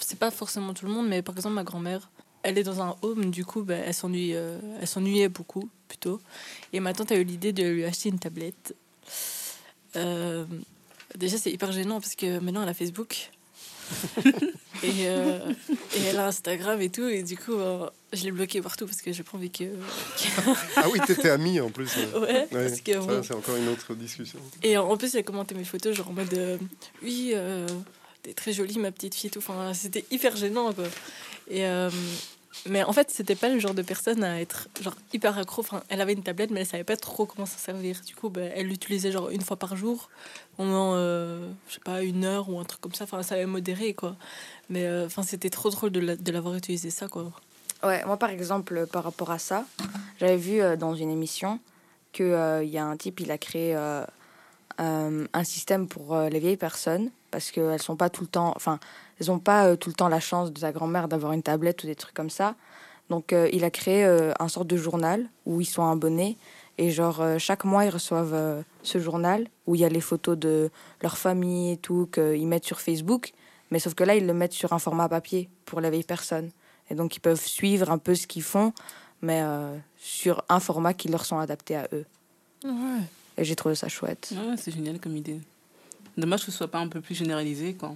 c'est 0.00 0.18
pas 0.18 0.30
forcément 0.30 0.74
tout 0.74 0.86
le 0.86 0.92
monde, 0.92 1.08
mais 1.08 1.22
par 1.22 1.36
exemple, 1.36 1.54
ma 1.54 1.64
grand-mère, 1.64 2.10
elle 2.42 2.58
est 2.58 2.62
dans 2.62 2.80
un 2.80 2.96
home, 3.02 3.30
du 3.30 3.44
coup, 3.44 3.62
ben, 3.62 3.82
elle 3.84 3.94
euh, 4.14 4.86
s'ennuyait 4.86 5.28
beaucoup, 5.28 5.68
plutôt. 5.88 6.20
Et 6.72 6.80
ma 6.80 6.92
tante 6.92 7.12
a 7.12 7.16
eu 7.16 7.24
l'idée 7.24 7.52
de 7.52 7.64
lui 7.64 7.84
acheter 7.84 8.08
une 8.08 8.18
tablette. 8.18 8.74
Euh, 9.96 10.44
déjà, 11.16 11.38
c'est 11.38 11.50
hyper 11.50 11.72
gênant 11.72 12.00
parce 12.00 12.14
que 12.14 12.38
maintenant, 12.38 12.62
elle 12.62 12.68
a 12.68 12.74
Facebook. 12.74 13.30
Et, 14.82 15.06
euh, 15.06 15.52
et 15.96 16.00
elle 16.08 16.18
a 16.18 16.26
Instagram 16.26 16.80
et 16.80 16.90
tout, 16.90 17.08
et 17.08 17.22
du 17.22 17.36
coup, 17.36 17.54
euh, 17.54 17.88
je 18.12 18.24
l'ai 18.24 18.30
bloquée 18.30 18.60
partout 18.62 18.86
parce 18.86 19.02
que 19.02 19.12
j'ai 19.12 19.22
pas 19.22 19.36
envie 19.36 19.50
que. 19.50 19.64
Ah 20.76 20.86
oui, 20.92 20.98
t'étais 21.06 21.30
ami 21.30 21.60
en 21.60 21.70
plus. 21.70 21.90
euh. 21.96 22.20
Ouais, 22.20 22.48
Ouais, 22.52 22.68
parce 22.68 22.80
que 22.80 22.92
ça, 22.92 23.22
c'est 23.22 23.34
encore 23.34 23.56
une 23.56 23.68
autre 23.68 23.94
discussion. 23.94 24.38
Et 24.62 24.76
en 24.76 24.96
plus, 24.96 25.14
elle 25.14 25.24
commentait 25.24 25.54
mes 25.54 25.64
photos, 25.64 25.96
genre 25.96 26.08
en 26.08 26.12
mode 26.12 26.32
euh, 26.34 26.58
Oui, 27.02 27.34
t'es 28.22 28.32
très 28.34 28.52
jolie, 28.52 28.78
ma 28.78 28.92
petite 28.92 29.14
fille, 29.14 29.28
et 29.28 29.30
tout. 29.30 29.38
Enfin, 29.40 29.72
c'était 29.74 30.04
hyper 30.10 30.36
gênant, 30.36 30.72
quoi. 30.72 30.84
Et, 31.50 31.64
mais 32.66 32.82
en 32.82 32.92
fait, 32.92 33.10
c'était 33.10 33.34
pas 33.34 33.48
le 33.48 33.58
genre 33.60 33.74
de 33.74 33.82
personne 33.82 34.24
à 34.24 34.40
être 34.40 34.68
genre 34.82 34.94
hyper 35.12 35.36
accro. 35.38 35.60
Enfin, 35.62 35.82
elle 35.88 36.00
avait 36.00 36.12
une 36.14 36.22
tablette, 36.22 36.50
mais 36.50 36.60
elle 36.60 36.66
savait 36.66 36.84
pas 36.84 36.96
trop 36.96 37.24
comment 37.26 37.46
s'en 37.46 37.58
servir. 37.58 38.00
Du 38.06 38.14
coup, 38.14 38.30
ben, 38.30 38.50
elle 38.54 38.66
l'utilisait 38.66 39.12
genre 39.12 39.30
une 39.30 39.42
fois 39.42 39.56
par 39.56 39.76
jour, 39.76 40.08
pendant, 40.56 40.94
euh, 40.94 41.48
je 41.68 41.74
sais 41.74 41.80
pas, 41.80 42.02
une 42.02 42.24
heure 42.24 42.48
ou 42.48 42.58
un 42.58 42.64
truc 42.64 42.80
comme 42.80 42.94
ça. 42.94 43.04
Enfin, 43.04 43.22
ça 43.22 43.34
avait 43.36 43.46
modéré, 43.46 43.94
quoi. 43.94 44.16
Mais 44.70 44.86
euh, 44.86 45.06
enfin, 45.06 45.22
c'était 45.22 45.50
trop 45.50 45.70
drôle 45.70 45.90
de 45.90 46.00
la- 46.00 46.16
de 46.16 46.32
l'avoir 46.32 46.54
utilisé, 46.54 46.90
ça, 46.90 47.06
quoi. 47.08 47.30
Ouais, 47.84 48.04
moi 48.06 48.16
par 48.16 48.30
exemple, 48.30 48.76
euh, 48.76 48.86
par 48.86 49.04
rapport 49.04 49.30
à 49.30 49.38
ça, 49.38 49.64
j'avais 50.18 50.36
vu 50.36 50.60
dans 50.78 50.94
une 50.96 51.10
émission 51.10 51.60
qu'il 52.12 52.26
y 52.64 52.78
a 52.78 52.84
un 52.84 52.96
type, 52.96 53.20
il 53.20 53.30
a 53.30 53.38
créé 53.38 53.74
un 54.78 55.44
système 55.44 55.88
pour 55.88 56.16
les 56.18 56.38
vieilles 56.40 56.56
personnes 56.56 57.10
parce 57.30 57.50
qu'elles 57.50 57.82
sont 57.82 57.96
pas 57.96 58.10
tout 58.10 58.22
le 58.22 58.28
temps, 58.28 58.52
enfin, 58.56 58.78
elles 59.20 59.28
n'ont 59.28 59.38
pas 59.38 59.66
euh, 59.66 59.76
tout 59.76 59.88
le 59.88 59.94
temps 59.94 60.08
la 60.08 60.20
chance 60.20 60.52
de 60.52 60.58
sa 60.58 60.72
grand-mère 60.72 61.08
d'avoir 61.08 61.32
une 61.32 61.42
tablette 61.42 61.82
ou 61.84 61.86
des 61.86 61.94
trucs 61.94 62.14
comme 62.14 62.30
ça. 62.30 62.54
Donc 63.10 63.32
euh, 63.32 63.48
il 63.52 63.64
a 63.64 63.70
créé 63.70 64.04
euh, 64.04 64.32
un 64.38 64.48
sorte 64.48 64.66
de 64.66 64.76
journal 64.76 65.28
où 65.46 65.60
ils 65.60 65.66
sont 65.66 65.86
abonnés 65.90 66.36
et 66.76 66.90
genre 66.90 67.20
euh, 67.20 67.38
chaque 67.38 67.64
mois 67.64 67.84
ils 67.84 67.90
reçoivent 67.90 68.34
euh, 68.34 68.62
ce 68.82 68.98
journal 68.98 69.46
où 69.66 69.74
il 69.74 69.80
y 69.80 69.84
a 69.84 69.88
les 69.88 70.00
photos 70.00 70.36
de 70.38 70.70
leur 71.02 71.16
famille 71.16 71.72
et 71.72 71.76
tout 71.76 72.08
qu'ils 72.12 72.46
mettent 72.46 72.66
sur 72.66 72.80
Facebook, 72.80 73.32
mais 73.70 73.78
sauf 73.78 73.94
que 73.94 74.04
là 74.04 74.14
ils 74.14 74.26
le 74.26 74.34
mettent 74.34 74.52
sur 74.52 74.72
un 74.72 74.78
format 74.78 75.08
papier 75.08 75.48
pour 75.64 75.80
les 75.80 75.90
vieilles 75.90 76.04
personnes. 76.04 76.50
Et 76.90 76.94
donc, 76.94 77.16
ils 77.16 77.20
peuvent 77.20 77.44
suivre 77.44 77.90
un 77.90 77.98
peu 77.98 78.14
ce 78.14 78.26
qu'ils 78.26 78.42
font, 78.42 78.72
mais 79.20 79.42
euh, 79.42 79.76
sur 79.98 80.42
un 80.48 80.58
format 80.58 80.94
qui 80.94 81.08
leur 81.08 81.24
sont 81.24 81.38
adaptés 81.38 81.76
à 81.76 81.88
eux. 81.92 82.06
Ouais. 82.64 83.02
Et 83.36 83.44
j'ai 83.44 83.56
trouvé 83.56 83.74
ça 83.74 83.88
chouette. 83.88 84.32
Ouais, 84.32 84.56
c'est 84.56 84.70
génial 84.70 84.98
comme 84.98 85.16
idée. 85.16 85.38
Dommage 86.16 86.46
que 86.46 86.50
ce 86.50 86.56
soit 86.56 86.68
pas 86.68 86.78
un 86.78 86.88
peu 86.88 87.00
plus 87.00 87.14
généralisé, 87.14 87.74
quoi. 87.74 87.94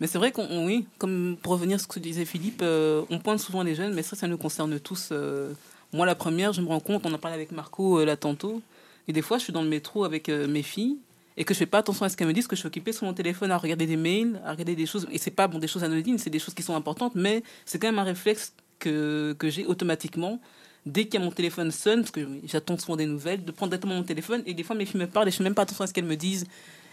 Mais 0.00 0.06
c'est 0.06 0.18
vrai 0.18 0.32
qu'on, 0.32 0.46
on- 0.50 0.66
oui, 0.66 0.86
comme 0.98 1.36
pour 1.42 1.52
revenir 1.52 1.76
à 1.76 1.78
ce 1.78 1.86
que 1.86 1.98
disait 2.00 2.24
Philippe, 2.24 2.60
euh, 2.62 3.02
on 3.10 3.18
pointe 3.18 3.38
souvent 3.38 3.62
les 3.62 3.74
jeunes, 3.74 3.92
mais 3.94 4.02
ça, 4.02 4.16
ça 4.16 4.26
nous 4.26 4.38
concerne 4.38 4.78
tous. 4.80 5.10
euh. 5.12 5.52
moi, 5.92 6.06
la 6.06 6.14
première, 6.14 6.52
je 6.52 6.62
me 6.62 6.68
rends 6.68 6.80
compte, 6.80 7.04
on 7.06 7.12
en 7.12 7.18
parlait 7.18 7.36
avec 7.36 7.52
Marco 7.52 7.98
euh, 8.00 8.04
là 8.04 8.16
tantôt, 8.16 8.62
et 9.08 9.12
des 9.12 9.22
fois, 9.22 9.38
je 9.38 9.44
suis 9.44 9.52
dans 9.52 9.62
le 9.62 9.68
métro 9.68 10.04
avec 10.04 10.28
euh, 10.28 10.46
mes 10.48 10.62
filles, 10.62 10.96
et 11.36 11.44
que 11.44 11.52
je 11.54 11.58
fais 11.58 11.66
pas 11.66 11.78
attention 11.78 12.04
à 12.04 12.08
ce 12.08 12.16
qu'elles 12.16 12.28
me 12.28 12.32
disent, 12.32 12.46
que 12.46 12.56
je 12.56 12.60
suis 12.60 12.66
occupée 12.66 12.92
sur 12.92 13.04
mon 13.06 13.12
téléphone 13.14 13.50
à 13.50 13.58
regarder 13.58 13.86
des 13.86 13.96
mails, 13.96 14.40
à 14.44 14.52
regarder 14.52 14.74
des 14.74 14.86
choses, 14.86 15.06
et 15.12 15.18
c'est 15.18 15.30
pas 15.30 15.48
bon, 15.48 15.58
des 15.58 15.68
choses 15.68 15.84
anodines, 15.84 16.18
c'est 16.18 16.30
des 16.30 16.38
choses 16.38 16.54
qui 16.54 16.62
sont 16.62 16.74
importantes, 16.74 17.14
mais 17.14 17.42
c'est 17.66 17.78
quand 17.78 17.88
même 17.88 17.98
un 17.98 18.04
réflexe 18.04 18.52
que, 18.78 19.34
que 19.38 19.50
j'ai 19.50 19.66
automatiquement. 19.66 20.40
Dès 20.86 21.04
qu'il 21.04 21.20
y 21.20 21.22
a 21.22 21.26
mon 21.26 21.30
téléphone 21.30 21.70
sonne, 21.70 22.00
parce 22.00 22.10
que 22.10 22.26
j'attends 22.46 22.78
souvent 22.78 22.96
des 22.96 23.04
nouvelles, 23.04 23.44
de 23.44 23.52
prendre 23.52 23.70
directement 23.70 23.94
mon 23.96 24.02
téléphone, 24.02 24.42
et 24.46 24.54
des 24.54 24.62
fois 24.62 24.74
mes 24.76 24.86
filles 24.86 25.00
me 25.00 25.06
parlent 25.06 25.28
et 25.28 25.30
je 25.30 25.36
fais 25.36 25.44
même 25.44 25.54
pas 25.54 25.62
attention 25.62 25.84
à 25.84 25.86
ce 25.86 25.92
qu'elles 25.92 26.06
me 26.06 26.16
disent. 26.16 26.46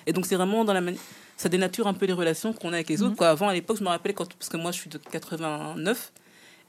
Et 0.05 0.11
donc 0.13 0.25
c'est 0.25 0.35
vraiment 0.35 0.65
dans 0.65 0.73
la 0.73 0.81
mani- 0.81 0.99
ça 1.37 1.47
dénature 1.49 1.87
un 1.87 1.93
peu 1.93 2.05
les 2.05 2.13
relations 2.13 2.51
qu'on 2.51 2.69
a 2.73 2.75
avec 2.75 2.89
les 2.89 3.01
autres. 3.03 3.15
Quoi. 3.15 3.29
Avant, 3.29 3.47
à 3.47 3.53
l'époque, 3.53 3.77
je 3.77 3.83
me 3.83 3.89
rappelle, 3.89 4.13
quand, 4.13 4.33
parce 4.33 4.49
que 4.49 4.57
moi 4.57 4.71
je 4.71 4.79
suis 4.79 4.89
de 4.89 4.97
89, 4.97 6.11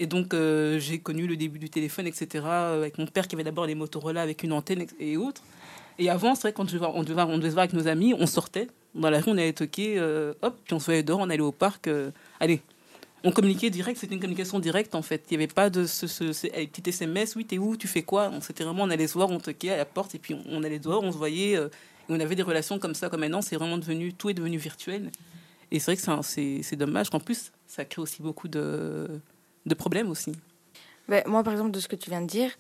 et 0.01 0.07
donc 0.07 0.33
euh, 0.35 0.79
j'ai 0.79 0.99
connu 1.01 1.27
le 1.27 1.37
début 1.37 1.59
du 1.59 1.71
téléphone, 1.71 2.07
etc., 2.07 2.29
euh, 2.47 2.77
avec 2.79 2.99
mon 2.99 3.07
père 3.07 3.27
qui 3.27 3.35
avait 3.35 3.45
d'abord 3.45 3.67
les 3.67 3.75
Motorola 3.75 4.23
avec 4.23 4.43
une 4.43 4.53
antenne 4.53 4.87
et 5.01 5.17
autres. 5.17 5.43
Et 5.99 6.09
avant, 6.11 6.35
c'est 6.37 6.43
vrai, 6.43 6.53
quand 6.53 6.63
on 6.63 6.67
devait, 6.67 6.87
on, 6.95 7.03
devait, 7.03 7.23
on 7.23 7.39
devait 7.39 7.49
se 7.49 7.55
voir 7.55 7.65
avec 7.65 7.73
nos 7.73 7.89
amis, 7.89 8.15
on 8.17 8.27
sortait 8.27 8.69
dans 8.95 9.11
la 9.11 9.19
rue, 9.21 9.31
on 9.33 9.39
allait 9.39 9.53
toquer, 9.53 9.95
euh, 9.99 10.33
hop, 10.43 10.57
puis 10.65 10.75
on 10.75 10.79
se 10.79 10.85
voyait 10.87 11.03
dehors, 11.03 11.19
on 11.19 11.29
allait 11.31 11.41
au 11.41 11.51
parc. 11.51 11.89
euh, 11.89 12.11
allez, 12.39 12.61
on 13.25 13.33
communiquait 13.33 13.69
direct, 13.71 13.99
c'était 13.99 14.15
une 14.15 14.21
communication 14.21 14.61
directe 14.61 14.95
en 14.95 15.03
fait. 15.03 15.25
Il 15.31 15.37
n'y 15.37 15.43
avait 15.43 15.53
pas 15.53 15.71
de 15.71 15.87
ce, 15.87 16.07
ce, 16.07 16.33
ce- 16.33 16.47
petit 16.47 16.89
SMS, 16.89 17.35
oui, 17.35 17.45
t'es 17.45 17.59
où, 17.59 17.77
tu 17.77 17.89
fais 17.89 18.03
quoi? 18.03 18.31
On 18.33 18.41
C'était 18.41 18.63
vraiment, 18.63 18.85
on 18.85 18.91
allait 18.91 19.09
se 19.09 19.15
voir, 19.15 19.29
on 19.31 19.41
toquait 19.41 19.71
à 19.71 19.77
la 19.77 19.85
porte, 19.85 20.15
et 20.15 20.19
puis 20.21 20.35
on, 20.35 20.43
on 20.49 20.63
allait 20.63 20.79
dehors, 20.79 21.03
on 21.03 21.11
se 21.11 21.17
voyait, 21.19 21.57
euh, 21.57 21.69
et 22.09 22.13
on 22.13 22.21
avait 22.21 22.35
des 22.37 22.43
relations 22.43 22.79
comme 22.79 22.95
ça. 22.95 23.09
Comme 23.11 23.21
maintenant, 23.21 23.43
c'est 23.43 23.57
vraiment 23.57 23.79
devenu, 23.79 24.13
tout 24.15 24.31
est 24.31 24.35
devenu 24.35 24.57
virtuel. 24.59 25.11
Et 25.71 25.79
c'est 25.79 25.87
vrai 25.93 25.97
que 25.97 26.03
c'est 26.03 26.11
un- 26.11 26.23
c'est 26.23 26.61
c'est 26.63 26.77
dommage 26.77 27.11
qu'en 27.11 27.21
plus, 27.21 27.53
ça 27.67 27.85
crée 27.85 28.01
aussi 28.01 28.23
beaucoup 28.23 28.49
de, 28.49 29.21
de 29.67 29.75
problèmes 29.75 30.11
aussi. 30.11 30.33
Ben, 31.09 31.23
moi, 31.27 31.43
par 31.43 31.53
exemple, 31.53 31.71
de 31.73 31.81
ce 31.81 31.89
que 31.89 31.97
tu 31.97 32.11
viens 32.11 32.23
de 32.23 32.27
dire, 32.27 32.51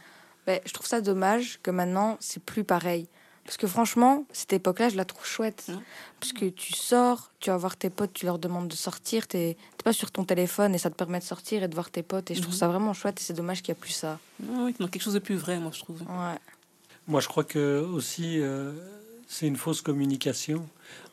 ben, 0.46 0.60
je 0.66 0.72
trouve 0.72 0.86
ça 0.86 1.00
dommage 1.00 1.58
que 1.62 1.70
maintenant, 1.70 2.16
c'est 2.20 2.42
plus 2.42 2.64
pareil. 2.64 3.06
Parce 3.44 3.56
que 3.56 3.66
franchement, 3.66 4.26
cette 4.30 4.52
époque-là, 4.52 4.90
je 4.90 4.96
la 4.96 5.06
trouve 5.06 5.24
chouette. 5.24 5.64
Mhm. 5.68 5.80
Parce 6.20 6.34
que 6.34 6.44
tu 6.50 6.74
sors, 6.74 7.30
tu 7.40 7.48
vas 7.48 7.56
voir 7.56 7.78
tes 7.78 7.88
potes, 7.88 8.12
tu 8.12 8.26
leur 8.26 8.38
demandes 8.38 8.68
de 8.68 8.74
sortir, 8.74 9.26
tu 9.26 9.38
n'es 9.38 9.56
pas 9.82 9.94
sur 9.94 10.10
ton 10.10 10.24
téléphone 10.24 10.74
et 10.74 10.78
ça 10.78 10.90
te 10.90 10.94
permet 10.96 11.18
de 11.18 11.24
sortir 11.24 11.62
et 11.62 11.68
de 11.68 11.74
voir 11.74 11.90
tes 11.90 12.02
potes. 12.02 12.30
Et 12.30 12.34
je 12.34 12.42
trouve 12.42 12.52
Mhm. 12.52 12.58
ça 12.60 12.68
vraiment 12.68 12.92
chouette 12.92 13.18
et 13.18 13.24
c'est 13.24 13.32
dommage 13.32 13.62
qu'il 13.62 13.72
n'y 13.72 13.78
a 13.78 13.80
plus 13.80 13.92
ça. 13.92 14.18
Oui, 14.46 14.74
donc 14.78 14.90
quelque 14.90 15.00
chose 15.02 15.14
de 15.14 15.18
plus 15.18 15.36
vrai, 15.36 15.58
moi, 15.60 15.70
je 15.74 15.78
trouve. 15.78 16.02
Ouais. 16.02 16.36
Moi, 17.06 17.20
je 17.22 17.28
crois 17.28 17.44
que 17.44 17.80
aussi, 17.90 18.38
euh, 18.38 18.72
c'est 19.28 19.46
une 19.46 19.56
fausse 19.56 19.82
communication. 19.82 20.66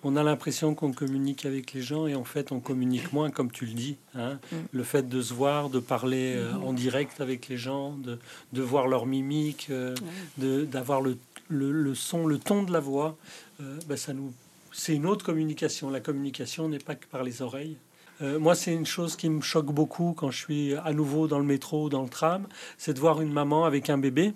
On 0.04 0.16
a 0.16 0.24
l'impression 0.24 0.74
qu'on 0.74 0.94
communique 0.94 1.46
avec 1.46 1.74
les 1.74 1.82
gens 1.82 2.08
et 2.08 2.16
en 2.16 2.24
fait, 2.24 2.52
on 2.54 2.60
communique 2.62 3.12
moins, 3.12 3.30
comme 3.30 3.52
tu 3.52 3.66
le 3.66 3.74
dis. 3.74 3.98
hein. 4.16 4.40
Mm. 4.52 4.56
Le 4.72 4.84
fait 4.84 5.08
de 5.10 5.22
se 5.22 5.34
voir, 5.34 5.70
de 5.70 5.80
parler 5.80 6.36
euh, 6.38 6.54
en 6.54 6.72
direct 6.74 7.20
avec 7.20 7.50
les 7.50 7.58
gens, 7.58 7.92
de, 7.98 8.18
de 8.54 8.62
voir 8.62 8.88
leur 8.88 9.06
mimique, 9.06 9.68
euh, 9.70 9.94
d'avoir 10.38 11.02
le, 11.02 11.18
le, 11.50 11.72
le 11.72 11.94
son, 11.94 12.26
le 12.26 12.40
ton 12.40 12.64
de 12.64 12.72
la 12.72 12.80
voix, 12.80 13.18
euh, 13.62 13.78
ben, 13.88 13.98
ça 13.98 14.14
nous, 14.14 14.32
c'est 14.72 14.96
une 14.96 15.06
autre 15.06 15.26
communication. 15.26 15.90
La 15.90 16.00
communication 16.00 16.70
n'est 16.70 16.80
pas 16.80 16.96
que 16.96 17.06
par 17.08 17.22
les 17.24 17.42
oreilles. 17.42 17.78
Moi, 18.22 18.56
c'est 18.56 18.74
une 18.74 18.86
chose 18.86 19.18
qui 19.18 19.30
me 19.30 19.42
choque 19.42 19.74
beaucoup 19.74 20.14
quand 20.16 20.32
je 20.32 20.38
suis 20.38 20.74
à 20.74 20.94
nouveau 20.94 21.28
dans 21.28 21.38
le 21.38 21.44
métro 21.44 21.88
ou 21.88 21.90
dans 21.90 22.02
le 22.02 22.08
tram, 22.08 22.48
c'est 22.78 22.94
de 22.94 23.00
voir 23.02 23.20
une 23.20 23.34
maman 23.34 23.66
avec 23.66 23.90
un 23.90 23.98
bébé. 23.98 24.34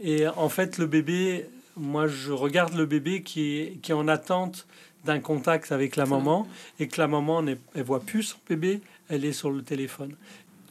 Et 0.00 0.28
en 0.28 0.50
fait, 0.50 0.76
le 0.76 0.84
bébé, 0.86 1.46
moi, 1.80 2.06
je 2.06 2.32
regarde 2.32 2.74
le 2.74 2.86
bébé 2.86 3.22
qui 3.22 3.56
est, 3.56 3.78
qui 3.82 3.92
en 3.92 4.06
attente 4.06 4.66
d'un 5.04 5.18
contact 5.18 5.72
avec 5.72 5.96
la 5.96 6.04
maman 6.04 6.46
et 6.78 6.86
que 6.86 7.00
la 7.00 7.08
maman, 7.08 7.42
elle 7.74 7.82
voit 7.82 8.00
plus 8.00 8.22
son 8.22 8.38
bébé, 8.48 8.80
elle 9.08 9.24
est 9.24 9.32
sur 9.32 9.50
le 9.50 9.62
téléphone. 9.62 10.14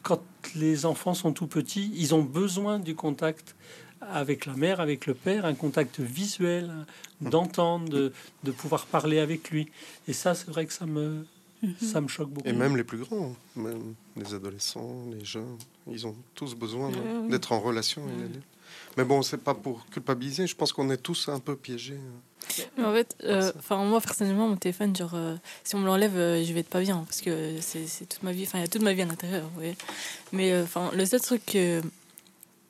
Quand 0.02 0.22
les 0.54 0.86
enfants 0.86 1.14
sont 1.14 1.32
tout 1.32 1.48
petits, 1.48 1.92
ils 1.96 2.14
ont 2.14 2.22
besoin 2.22 2.78
du 2.78 2.94
contact 2.94 3.56
avec 4.00 4.46
la 4.46 4.54
mère, 4.54 4.80
avec 4.80 5.06
le 5.06 5.14
père, 5.14 5.44
un 5.44 5.54
contact 5.54 6.00
visuel, 6.00 6.70
d'entendre, 7.20 7.88
de, 7.88 8.12
de 8.44 8.50
pouvoir 8.50 8.86
parler 8.86 9.18
avec 9.18 9.50
lui. 9.50 9.68
Et 10.08 10.12
ça, 10.12 10.34
c'est 10.34 10.48
vrai 10.48 10.64
que 10.64 10.72
ça 10.72 10.86
me, 10.86 11.26
ça 11.82 12.00
me 12.00 12.08
choque 12.08 12.30
beaucoup. 12.30 12.48
Et 12.48 12.52
même 12.52 12.76
les 12.76 12.84
plus 12.84 12.98
grands, 12.98 13.34
même 13.56 13.94
les 14.16 14.34
adolescents, 14.34 15.04
les 15.12 15.24
jeunes, 15.24 15.56
ils 15.90 16.06
ont 16.06 16.14
tous 16.34 16.54
besoin 16.54 16.88
Ouais, 16.90 16.96
ouais. 16.96 17.28
d'être 17.28 17.52
en 17.52 17.60
relation. 17.60 18.02
Mais 18.96 19.04
bon, 19.04 19.22
c'est 19.22 19.38
pas 19.38 19.54
pour 19.54 19.86
culpabiliser. 19.90 20.46
Je 20.46 20.54
pense 20.56 20.72
qu'on 20.72 20.90
est 20.90 20.96
tous 20.96 21.28
un 21.28 21.38
peu 21.38 21.56
piégés. 21.56 21.98
Mais 22.76 22.84
en 22.84 22.92
fait, 22.92 23.14
euh, 23.24 23.52
enfin 23.58 23.84
moi 23.84 24.00
personnellement, 24.00 24.48
mon 24.48 24.56
téléphone, 24.56 24.96
genre, 24.96 25.14
euh, 25.14 25.36
si 25.62 25.74
on 25.76 25.78
me 25.80 25.86
l'enlève, 25.86 26.16
euh, 26.16 26.42
je 26.42 26.52
vais 26.52 26.60
être 26.60 26.68
pas 26.70 26.80
bien 26.80 27.04
parce 27.06 27.20
que 27.20 27.56
c'est 27.60 27.84
toute 28.08 28.22
ma 28.22 28.32
vie. 28.32 28.44
Enfin, 28.44 28.58
il 28.58 28.62
y 28.62 28.64
a 28.64 28.68
toute 28.68 28.82
ma 28.82 28.92
vie 28.92 29.02
à 29.02 29.06
l'intérieur, 29.06 29.48
voyez. 29.54 29.76
Mais 30.32 30.52
euh, 30.52 30.64
enfin, 30.64 30.90
le 30.94 31.04
seul 31.06 31.20
truc 31.20 31.44
que, 31.46 31.80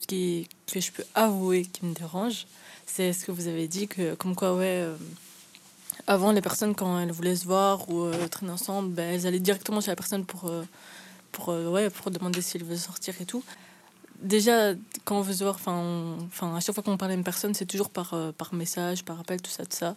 qui, 0.06 0.49
que 0.70 0.80
je 0.80 0.90
peux 0.92 1.04
avouer 1.14 1.62
qui 1.62 1.87
me 1.87 1.94
dérange, 1.94 2.47
c'est 2.87 3.12
ce 3.12 3.25
que 3.25 3.32
vous 3.32 3.47
avez 3.47 3.68
dit, 3.68 3.87
que 3.88 4.14
comme 4.16 4.35
quoi, 4.35 4.54
ouais. 4.56 4.87
Avant, 6.11 6.33
les 6.33 6.40
personnes, 6.40 6.75
quand 6.75 6.99
elles 6.99 7.12
voulaient 7.12 7.37
se 7.37 7.45
voir 7.45 7.88
ou 7.88 8.02
euh, 8.02 8.26
traîner 8.26 8.50
ensemble, 8.50 8.93
ben, 8.93 9.14
elles 9.14 9.29
allaient 9.29 9.38
directement 9.38 9.81
chez 9.81 9.93
la 9.93 9.97
personne 9.97 10.25
pour, 10.25 10.50
euh, 10.50 10.64
pour, 11.31 11.50
euh, 11.50 11.71
ouais, 11.71 11.88
pour 11.88 12.11
demander 12.11 12.43
s'ils 12.43 12.64
veulent 12.64 12.76
sortir 12.76 13.14
et 13.21 13.25
tout. 13.25 13.45
Déjà, 14.21 14.75
quand 15.05 15.19
on 15.19 15.21
veut 15.21 15.35
se 15.35 15.45
voir, 15.45 15.55
enfin, 15.55 16.57
à 16.57 16.59
chaque 16.59 16.75
fois 16.75 16.83
qu'on 16.83 16.97
parle 16.97 17.12
à 17.12 17.14
une 17.14 17.23
personne, 17.23 17.55
c'est 17.55 17.64
toujours 17.64 17.90
par, 17.90 18.12
par 18.37 18.52
message, 18.52 19.05
par 19.05 19.21
appel, 19.21 19.40
tout 19.40 19.52
ça, 19.52 19.64
tout 19.64 19.76
ça. 19.76 19.95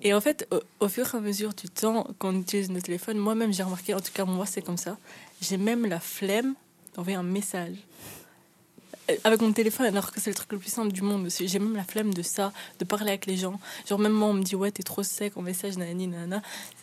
Et 0.00 0.14
en 0.14 0.20
fait, 0.20 0.48
au 0.78 0.88
fur 0.88 1.12
et 1.12 1.18
à 1.18 1.20
mesure 1.20 1.52
du 1.52 1.68
temps 1.68 2.06
qu'on 2.20 2.38
utilise 2.38 2.70
nos 2.70 2.80
téléphones, 2.80 3.18
moi-même, 3.18 3.52
j'ai 3.52 3.64
remarqué, 3.64 3.94
en 3.94 4.00
tout 4.00 4.12
cas, 4.14 4.24
moi, 4.24 4.46
c'est 4.46 4.62
comme 4.62 4.78
ça. 4.78 4.96
J'ai 5.40 5.56
même 5.56 5.86
la 5.86 5.98
flemme 5.98 6.54
d'envoyer 6.94 7.18
un 7.18 7.24
message. 7.24 7.76
Euh, 9.10 9.16
Avec 9.24 9.40
mon 9.40 9.52
téléphone, 9.52 9.86
alors 9.86 10.12
que 10.12 10.20
c'est 10.20 10.30
le 10.30 10.34
truc 10.36 10.52
le 10.52 10.58
plus 10.58 10.70
simple 10.70 10.92
du 10.92 11.02
monde 11.02 11.26
aussi. 11.26 11.48
J'ai 11.48 11.58
même 11.58 11.74
la 11.76 11.84
flemme 11.84 12.14
de 12.14 12.22
ça, 12.22 12.52
de 12.78 12.84
parler 12.84 13.08
avec 13.10 13.26
les 13.26 13.36
gens. 13.36 13.58
Genre, 13.88 13.98
même 13.98 14.12
moi, 14.12 14.28
on 14.28 14.32
me 14.34 14.42
dit, 14.42 14.54
ouais, 14.54 14.70
t'es 14.70 14.82
trop 14.84 15.02
sec 15.02 15.36
en 15.36 15.42
message, 15.42 15.76
nanani, 15.76 16.06
nanana. 16.06 16.42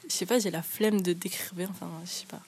Je 0.10 0.14
sais 0.14 0.26
pas, 0.26 0.40
j'ai 0.40 0.52
la 0.52 0.62
flemme 0.62 1.02
de 1.02 1.14
d'écrire, 1.14 1.70
enfin, 1.72 1.90
je 2.06 2.10
sais 2.10 2.26
pas. 2.26 2.42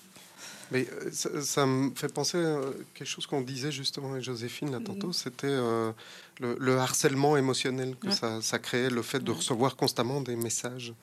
Mais 0.72 0.88
euh, 0.92 1.10
ça, 1.12 1.42
ça 1.42 1.66
me 1.66 1.92
fait 1.96 2.12
penser 2.14 2.38
à 2.38 2.60
quelque 2.94 3.08
chose 3.08 3.26
qu'on 3.28 3.42
disait 3.42 3.72
justement 3.74 4.12
avec 4.14 4.24
Joséphine 4.24 4.72
là 4.72 4.80
tantôt, 4.80 5.12
c'était 5.12 5.48
euh, 5.48 5.92
le, 6.40 6.56
le 6.60 6.78
harcèlement 6.78 7.36
émotionnel 7.36 7.96
que 8.00 8.08
Ouais. 8.08 8.14
ça, 8.16 8.42
ça 8.42 8.58
créait, 8.58 8.90
le 8.90 9.02
fait 9.02 9.20
de 9.20 9.32
recevoir 9.32 9.76
constamment 9.76 10.22
des 10.22 10.38
messages. 10.38 10.94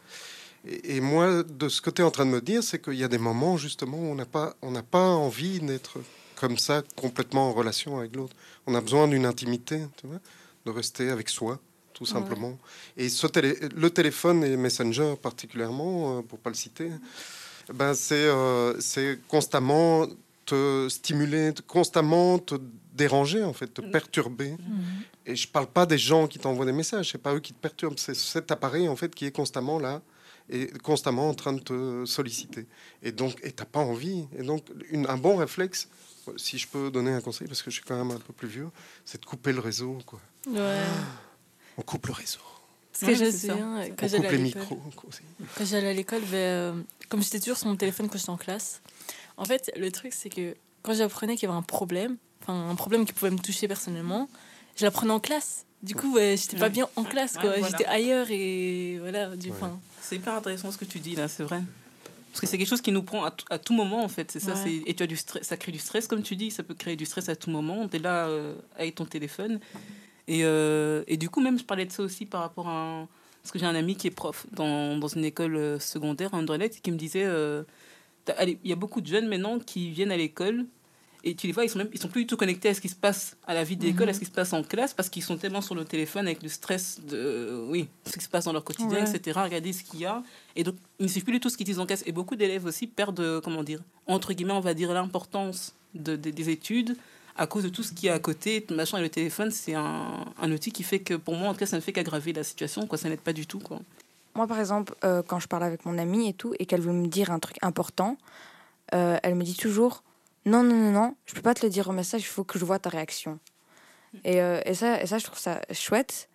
Et, 0.66 0.96
et 0.96 1.00
moi, 1.02 1.42
de 1.42 1.68
ce 1.68 1.82
que 1.82 1.90
tu 1.90 2.00
es 2.00 2.04
en 2.04 2.10
train 2.10 2.24
de 2.24 2.30
me 2.30 2.40
dire, 2.40 2.62
c'est 2.62 2.82
qu'il 2.82 2.94
y 2.94 3.04
a 3.04 3.08
des 3.08 3.18
moments 3.18 3.58
justement 3.58 3.98
où 3.98 4.06
on 4.06 4.14
n'a 4.14 4.24
pas, 4.24 4.56
on 4.62 4.70
n'a 4.70 4.82
pas 4.82 5.04
envie 5.10 5.60
d'être 5.60 5.98
comme 6.38 6.56
ça, 6.58 6.82
complètement 6.96 7.48
en 7.50 7.52
relation 7.52 7.98
avec 7.98 8.14
l'autre. 8.14 8.36
On 8.66 8.74
a 8.74 8.80
besoin 8.80 9.08
d'une 9.08 9.26
intimité, 9.26 9.80
tu 10.00 10.06
vois, 10.06 10.20
de 10.66 10.70
rester 10.70 11.10
avec 11.10 11.28
soi, 11.28 11.58
tout 11.94 12.04
Ouais. 12.04 12.10
simplement. 12.10 12.56
Et 12.96 13.08
ce 13.08 13.26
télé- 13.26 13.58
le 13.74 13.90
téléphone 13.90 14.44
et 14.44 14.56
Messenger 14.56 15.14
particulièrement, 15.20 16.18
euh, 16.18 16.22
pour 16.22 16.38
pas 16.38 16.50
le 16.50 16.56
citer, 16.56 16.90
ben 17.74 17.92
c'est 17.94 18.14
euh, 18.14 18.80
c'est 18.80 19.18
constamment 19.28 20.06
te 20.46 20.86
stimuler, 20.88 21.52
te- 21.52 21.62
constamment 21.62 22.38
te 22.38 22.54
déranger 22.94 23.42
en 23.42 23.52
fait, 23.52 23.66
te 23.74 23.80
perturber. 23.82 24.54
Et 25.26 25.36
je 25.36 25.46
parle 25.46 25.66
pas 25.66 25.84
des 25.86 25.98
gens 25.98 26.26
qui 26.26 26.38
t'envoient 26.38 26.64
des 26.66 26.72
messages, 26.72 27.10
c'est 27.12 27.18
pas 27.22 27.34
eux 27.34 27.40
qui 27.40 27.52
te 27.52 27.60
perturbent, 27.60 27.98
c'est 27.98 28.14
cet 28.16 28.50
appareil 28.50 28.88
en 28.88 28.96
fait 28.96 29.14
qui 29.14 29.26
est 29.26 29.30
constamment 29.32 29.78
là 29.78 30.00
et 30.50 30.68
constamment 30.82 31.28
en 31.28 31.34
train 31.34 31.52
de 31.52 31.60
te 31.60 32.04
solliciter. 32.06 32.64
Et 33.02 33.12
donc, 33.12 33.38
et 33.42 33.52
t'as 33.52 33.66
pas 33.66 33.80
envie. 33.80 34.24
Et 34.38 34.42
donc, 34.42 34.64
une- 34.90 35.06
un 35.06 35.18
bon 35.18 35.36
réflexe, 35.36 35.88
si 36.36 36.58
je 36.58 36.66
peux 36.68 36.90
donner 36.90 37.12
un 37.12 37.20
conseil, 37.20 37.46
parce 37.48 37.62
que 37.62 37.70
je 37.70 37.76
suis 37.76 37.84
quand 37.84 37.96
même 37.96 38.10
un 38.16 38.20
peu 38.20 38.32
plus 38.32 38.48
vieux, 38.48 38.68
c'est 39.04 39.20
de 39.20 39.26
couper 39.26 39.52
le 39.52 39.60
réseau. 39.60 39.98
Quoi. 40.06 40.20
Ouais. 40.48 40.82
On 41.76 41.82
coupe 41.82 42.06
le 42.08 42.12
réseau. 42.12 42.38
Parce 42.92 43.12
que 43.12 43.18
Ouais, 43.18 43.26
je 43.26 43.30
sais, 43.36 43.50
hein, 43.50 43.84
On 43.84 43.94
quand 43.94 44.08
j'allais 44.08 44.16
coupe 44.24 44.26
à 44.26 44.30
les 44.32 44.38
l'école- 44.44 44.60
micros 44.62 44.82
aussi. 45.08 45.20
Quand 45.56 45.64
j'allais 45.64 45.88
à 45.90 45.92
l'école, 45.92 46.22
ben, 46.22 46.34
euh, 46.36 46.82
comme 47.08 47.22
j'étais 47.22 47.38
toujours 47.38 47.56
sur 47.56 47.68
mon 47.68 47.76
téléphone 47.76 48.08
quand 48.08 48.18
j'étais 48.18 48.30
en 48.30 48.36
classe, 48.36 48.80
en 49.36 49.44
fait, 49.44 49.70
le 49.76 49.90
truc, 49.92 50.12
c'est 50.12 50.30
que 50.30 50.56
quand 50.82 50.94
j'apprenais 50.94 51.36
qu'il 51.36 51.48
y 51.48 51.50
avait 51.50 51.58
un 51.58 51.62
problème, 51.62 52.16
enfin, 52.42 52.68
un 52.68 52.74
problème 52.74 53.06
qui 53.06 53.12
pouvait 53.12 53.30
me 53.30 53.38
toucher 53.38 53.68
personnellement, 53.68 54.28
je 54.76 54.84
l'apprenais 54.84 55.12
en 55.12 55.20
classe. 55.20 55.64
Du 55.84 55.94
coup, 55.94 56.12
ouais, 56.14 56.34
j'étais 56.36 56.56
pas 56.56 56.70
bien 56.70 56.88
en 56.96 57.04
classe, 57.04 57.34
Ouais, 57.36 57.40
quoi. 57.42 57.50
voilà. 57.58 57.68
J'étais 57.68 57.84
ailleurs 57.86 58.26
et 58.30 58.98
voilà, 58.98 59.36
du 59.36 59.50
Ouais. 59.50 59.56
C'est 60.02 60.16
hyper 60.16 60.34
intéressant 60.34 60.72
ce 60.72 60.78
que 60.78 60.84
tu 60.84 60.98
dis 60.98 61.14
là, 61.14 61.28
c'est 61.28 61.44
vrai. 61.44 61.60
Parce 62.38 62.52
que 62.52 62.52
c'est 62.52 62.58
quelque 62.58 62.68
chose 62.68 62.82
qui 62.82 62.92
nous 62.92 63.02
prend 63.02 63.24
à, 63.24 63.58
tout 63.58 63.74
moment 63.74 64.04
en 64.04 64.06
fait. 64.08 64.30
C'est 64.30 64.38
ça. 64.38 64.54
Ouais. 64.54 64.80
Et 64.86 64.94
tu 64.94 65.02
as 65.02 65.08
du 65.08 65.16
stress, 65.16 65.44
ça 65.44 65.56
crée 65.56 65.72
du 65.72 65.80
stress 65.80 66.06
comme 66.06 66.22
tu 66.22 66.36
dis. 66.36 66.52
Ça 66.52 66.62
peut 66.62 66.74
créer 66.74 66.94
du 66.94 67.04
stress 67.04 67.28
à 67.28 67.34
tout 67.34 67.50
moment. 67.50 67.88
Tu 67.88 67.96
es 67.96 67.98
là 67.98 68.28
euh, 68.28 68.54
avec 68.76 68.94
ton 68.94 69.06
téléphone. 69.06 69.58
Et, 70.28 70.44
euh, 70.44 71.02
et 71.08 71.16
du 71.16 71.28
coup, 71.30 71.40
même 71.40 71.58
je 71.58 71.64
parlais 71.64 71.84
de 71.84 71.90
ça 71.90 72.04
aussi 72.04 72.26
par 72.26 72.42
rapport 72.42 72.68
à. 72.68 73.00
un- 73.00 73.08
Parce 73.42 73.50
que 73.50 73.58
j'ai 73.58 73.66
un 73.66 73.74
ami 73.74 73.96
qui 73.96 74.06
est 74.06 74.12
prof 74.12 74.46
dans, 74.52 74.96
dans 74.98 75.08
une 75.08 75.24
école 75.24 75.56
euh, 75.56 75.78
secondaire 75.80 76.32
à 76.32 76.36
Anderlecht 76.36 76.80
qui 76.80 76.92
me 76.92 76.96
disait 76.96 77.24
euh, 77.24 77.64
il 78.40 78.58
y 78.62 78.72
a 78.72 78.76
beaucoup 78.76 79.00
de 79.00 79.08
jeunes 79.08 79.26
maintenant 79.26 79.58
qui 79.58 79.90
viennent 79.90 80.12
à 80.12 80.16
l'école 80.16 80.64
Et 81.24 81.34
tu 81.34 81.46
les 81.48 81.52
vois, 81.52 81.64
ils 81.64 81.68
sont, 81.70 81.78
même, 81.78 81.88
ils 81.92 82.00
sont 82.00 82.08
plus 82.08 82.22
du 82.22 82.26
tout 82.28 82.36
connectés 82.36 82.68
à 82.68 82.74
ce 82.74 82.80
qui 82.80 82.88
se 82.88 82.94
passe 82.94 83.36
à 83.46 83.52
la 83.54 83.64
vie 83.64 83.76
de 83.76 83.84
l'école, 83.84 84.08
à 84.08 84.12
ce 84.14 84.20
qui 84.20 84.24
se 84.24 84.30
passe 84.30 84.52
en 84.52 84.62
classe, 84.62 84.94
parce 84.94 85.08
qu'ils 85.08 85.22
sont 85.24 85.36
tellement 85.36 85.60
sur 85.60 85.74
le 85.74 85.84
téléphone 85.84 86.26
avec 86.26 86.42
le 86.42 86.48
stress 86.48 87.00
de 87.08 87.66
oui, 87.68 87.88
ce 88.06 88.16
qui 88.16 88.24
se 88.24 88.28
passe 88.28 88.44
dans 88.44 88.52
leur 88.52 88.62
quotidien, 88.64 89.04
Ouais. 89.04 89.10
etc. 89.16 89.40
Regarder 89.42 89.72
ce 89.72 89.82
qu'il 89.82 90.00
y 90.00 90.06
a. 90.06 90.22
Et 90.54 90.62
donc, 90.64 90.76
ils 91.00 91.04
ne 91.04 91.08
suivent 91.08 91.24
plus 91.24 91.32
du 91.34 91.40
tout 91.40 91.50
ce 91.50 91.56
qu'ils 91.56 91.66
disent 91.66 91.80
en 91.80 91.86
classe. 91.86 92.04
Et 92.06 92.12
beaucoup 92.12 92.36
d'élèves 92.36 92.64
aussi 92.66 92.86
perdent, 92.86 93.18
euh, 93.20 93.40
comment 93.40 93.64
dire, 93.64 93.80
entre 94.06 94.32
guillemets, 94.32 94.52
on 94.52 94.60
va 94.60 94.74
dire, 94.74 94.92
l'importance 94.92 95.74
de, 95.94 96.14
de- 96.16 96.30
des 96.30 96.50
études 96.50 96.96
à 97.36 97.46
cause 97.46 97.62
de 97.64 97.68
tout 97.68 97.82
ce 97.82 97.92
qu'il 97.92 98.06
y 98.06 98.10
a 98.10 98.14
à 98.14 98.18
côté. 98.20 98.64
Machin, 98.70 98.98
et 98.98 99.02
le 99.02 99.08
téléphone, 99.08 99.50
c'est 99.50 99.74
un, 99.74 100.24
un 100.40 100.52
outil 100.52 100.70
qui 100.72 100.82
fait 100.84 101.00
que, 101.00 101.14
pour 101.14 101.34
moi, 101.34 101.48
en 101.48 101.52
tout 101.52 101.58
cas, 101.60 101.66
ça 101.66 101.76
ne 101.76 101.80
fait 101.80 101.92
qu'aggraver 101.92 102.32
la 102.32 102.44
situation, 102.44 102.86
quoi. 102.86 102.96
Ça 102.98 103.08
n'aide 103.08 103.20
pas 103.20 103.32
du 103.32 103.46
tout, 103.46 103.58
quoi. 103.60 103.80
Moi, 104.34 104.46
par 104.46 104.60
exemple, 104.60 104.94
euh, 105.04 105.22
quand 105.26 105.40
je 105.40 105.48
parle 105.48 105.64
avec 105.64 105.84
mon 105.84 105.98
amie 105.98 106.28
et 106.28 106.32
tout, 106.32 106.54
et 106.60 106.66
qu'elle 106.66 106.80
veut 106.80 106.92
me 106.92 107.08
dire 107.08 107.30
un 107.32 107.38
truc 107.40 107.56
important, 107.62 108.16
euh, 108.94 109.18
elle 109.22 109.34
me 109.34 109.42
dit 109.44 109.56
toujours 109.56 110.02
non, 110.48 110.62
non, 110.62 110.74
non, 110.74 110.90
non, 110.90 111.16
je 111.26 111.34
peux 111.34 111.42
pas 111.42 111.54
te 111.54 111.64
le 111.64 111.70
dire 111.70 111.88
au 111.88 111.92
message, 111.92 112.22
il 112.22 112.26
faut 112.26 112.44
que 112.44 112.58
je 112.58 112.64
vois 112.64 112.78
ta 112.78 112.90
réaction. 112.90 113.38
Et, 114.24 114.40
euh, 114.40 114.60
et, 114.64 114.74
ça, 114.74 115.02
et 115.02 115.06
ça, 115.06 115.18
je 115.18 115.24
trouve 115.24 115.38
ça 115.38 115.60
chouette, 115.72 116.28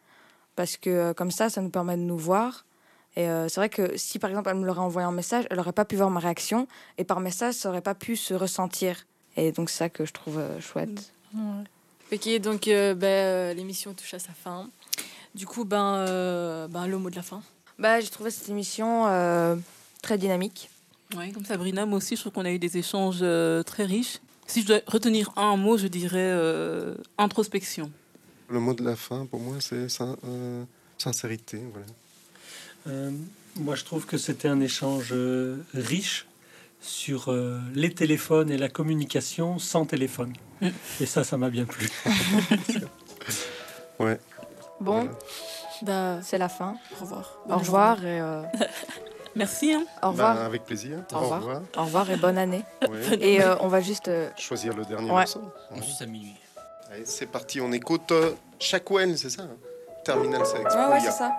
parce 0.55 0.77
que 0.77 0.89
euh, 0.89 1.13
comme 1.13 1.32
ça, 1.32 1.50
ça 1.50 1.62
nous 1.62 1.70
permet 1.70 1.98
de 1.98 2.01
nous 2.01 2.17
voir. 2.17 2.65
Et 3.15 3.27
euh, 3.27 3.48
c'est 3.48 3.60
vrai 3.60 3.70
que 3.70 3.98
si, 3.98 4.20
par 4.20 4.29
exemple, 4.29 4.50
elle 4.50 4.58
me 4.58 4.65
l'aurait 4.65 4.79
envoyé 4.79 5.05
en 5.08 5.12
message, 5.12 5.46
elle 5.50 5.58
n'aurait 5.58 5.72
pas 5.72 5.86
pu 5.86 5.96
voir 5.96 6.10
ma 6.10 6.20
réaction, 6.20 6.67
et 6.98 7.03
par 7.03 7.20
message, 7.20 7.55
ça 7.55 7.70
n'aurait 7.70 7.82
pas 7.82 7.96
pu 7.96 8.15
se 8.15 8.34
ressentir. 8.34 9.05
Et 9.36 9.51
donc, 9.51 9.70
c'est 9.70 9.77
ça 9.77 9.89
que 9.89 10.05
je 10.05 10.13
trouve 10.13 10.41
chouette. 10.60 11.12
Ok, 12.12 12.29
donc 12.39 12.67
euh, 12.67 13.53
l'émission 13.53 13.93
touche 13.93 14.13
à 14.13 14.20
sa 14.20 14.34
fin. 14.34 14.70
Du 15.34 15.48
coup, 15.48 15.65
ben, 15.65 16.05
ben, 16.70 16.86
le 16.86 16.98
mot 17.00 17.10
de 17.10 17.15
la 17.15 17.24
fin. 17.24 17.41
Bah, 17.79 18.00
j'ai 18.00 18.10
trouvé 18.10 18.29
cette 18.29 18.50
émission 18.50 19.08
très 20.03 20.20
dynamique. 20.20 20.70
Oui, 21.17 21.32
comme 21.32 21.46
Sabrina, 21.46 21.86
moi 21.86 21.98
aussi, 21.98 22.15
je 22.15 22.22
trouve 22.22 22.34
qu'on 22.34 22.46
a 22.46 22.51
eu 22.51 22.60
des 22.60 22.77
échanges 22.77 23.20
euh, 23.22 23.62
très 23.63 23.86
riches. 23.86 24.20
Si 24.48 24.62
je 24.62 24.67
dois 24.67 24.79
retenir 24.88 25.32
un 25.36 25.55
mot, 25.58 25.77
je 25.77 25.88
dirais 25.88 26.17
euh, 26.20 26.96
introspection. 27.17 27.91
Le 28.50 28.60
mot 28.60 28.74
de 28.74 28.84
la 28.84 28.96
fin, 28.96 29.25
pour 29.25 29.39
moi, 29.39 29.58
c'est 29.60 29.89
sin- 29.89 30.17
euh, 30.25 30.63
sincérité. 30.98 31.60
Voilà. 31.72 31.88
Euh, 32.88 33.12
moi, 33.55 33.75
je 33.75 33.84
trouve 33.84 34.05
que 34.05 34.17
c'était 34.17 34.48
un 34.48 34.60
échange 34.60 35.10
euh, 35.12 35.58
riche 35.74 36.25
sur 36.82 37.29
euh, 37.32 37.60
les 37.74 37.93
téléphones 37.93 38.50
et 38.51 38.58
la 38.58 38.67
communication 38.70 39.60
sans 39.60 39.86
téléphone. 39.86 40.34
Mm. 40.62 40.67
Et 41.01 41.05
ça, 41.05 41.24
ça 41.24 41.38
m'a 41.38 41.50
bien 41.50 41.65
plu. 41.65 41.88
Ouais. 44.00 44.20
Bon, 44.82 45.03
Voilà. 45.03 45.12
Bah, 45.84 46.20
c'est 46.24 46.38
la 46.38 46.50
fin. 46.50 46.75
au 47.00 47.03
revoir. 47.03 47.38
Au 47.50 47.58
revoir 47.58 48.05
et 48.05 48.20
euh, 48.20 48.41
Merci. 49.36 49.74
hein. 49.74 49.84
au 50.02 50.10
revoir. 50.10 50.36
Ben, 50.36 50.46
avec 50.46 50.63
plaisir. 50.63 50.98
Au 51.13 51.20
revoir. 51.20 51.62
Au 51.78 51.82
revoir 51.84 52.10
et 52.12 52.18
bonne 52.18 52.38
année. 52.38 52.63
Ouais. 52.90 53.18
Et 53.20 53.42
euh, 53.42 53.56
on 53.60 53.68
va 53.68 53.82
juste. 53.82 54.08
euh, 54.08 54.30
Choisir 54.38 54.75
le 54.75 54.86
dernier 54.86 55.10
Ouais. 55.10 55.18
morceau. 55.18 55.42
On 55.72 55.82
juste 55.82 56.02
à 56.02 56.06
minuit. 56.06 56.36
Allez, 56.92 57.06
c'est 57.06 57.25
parti, 57.25 57.60
on 57.60 57.72
écoute 57.72 58.12
euh, 58.12 58.32
Shackwell, 58.60 59.18
c'est 59.18 59.32
ça 59.32 59.44
hein? 59.44 59.58
Terminal 60.06 60.46
Sex. 60.46 60.63
Ouais, 60.75 60.86
ouais, 60.92 61.00
c'est 61.00 61.12
ça. 61.12 61.32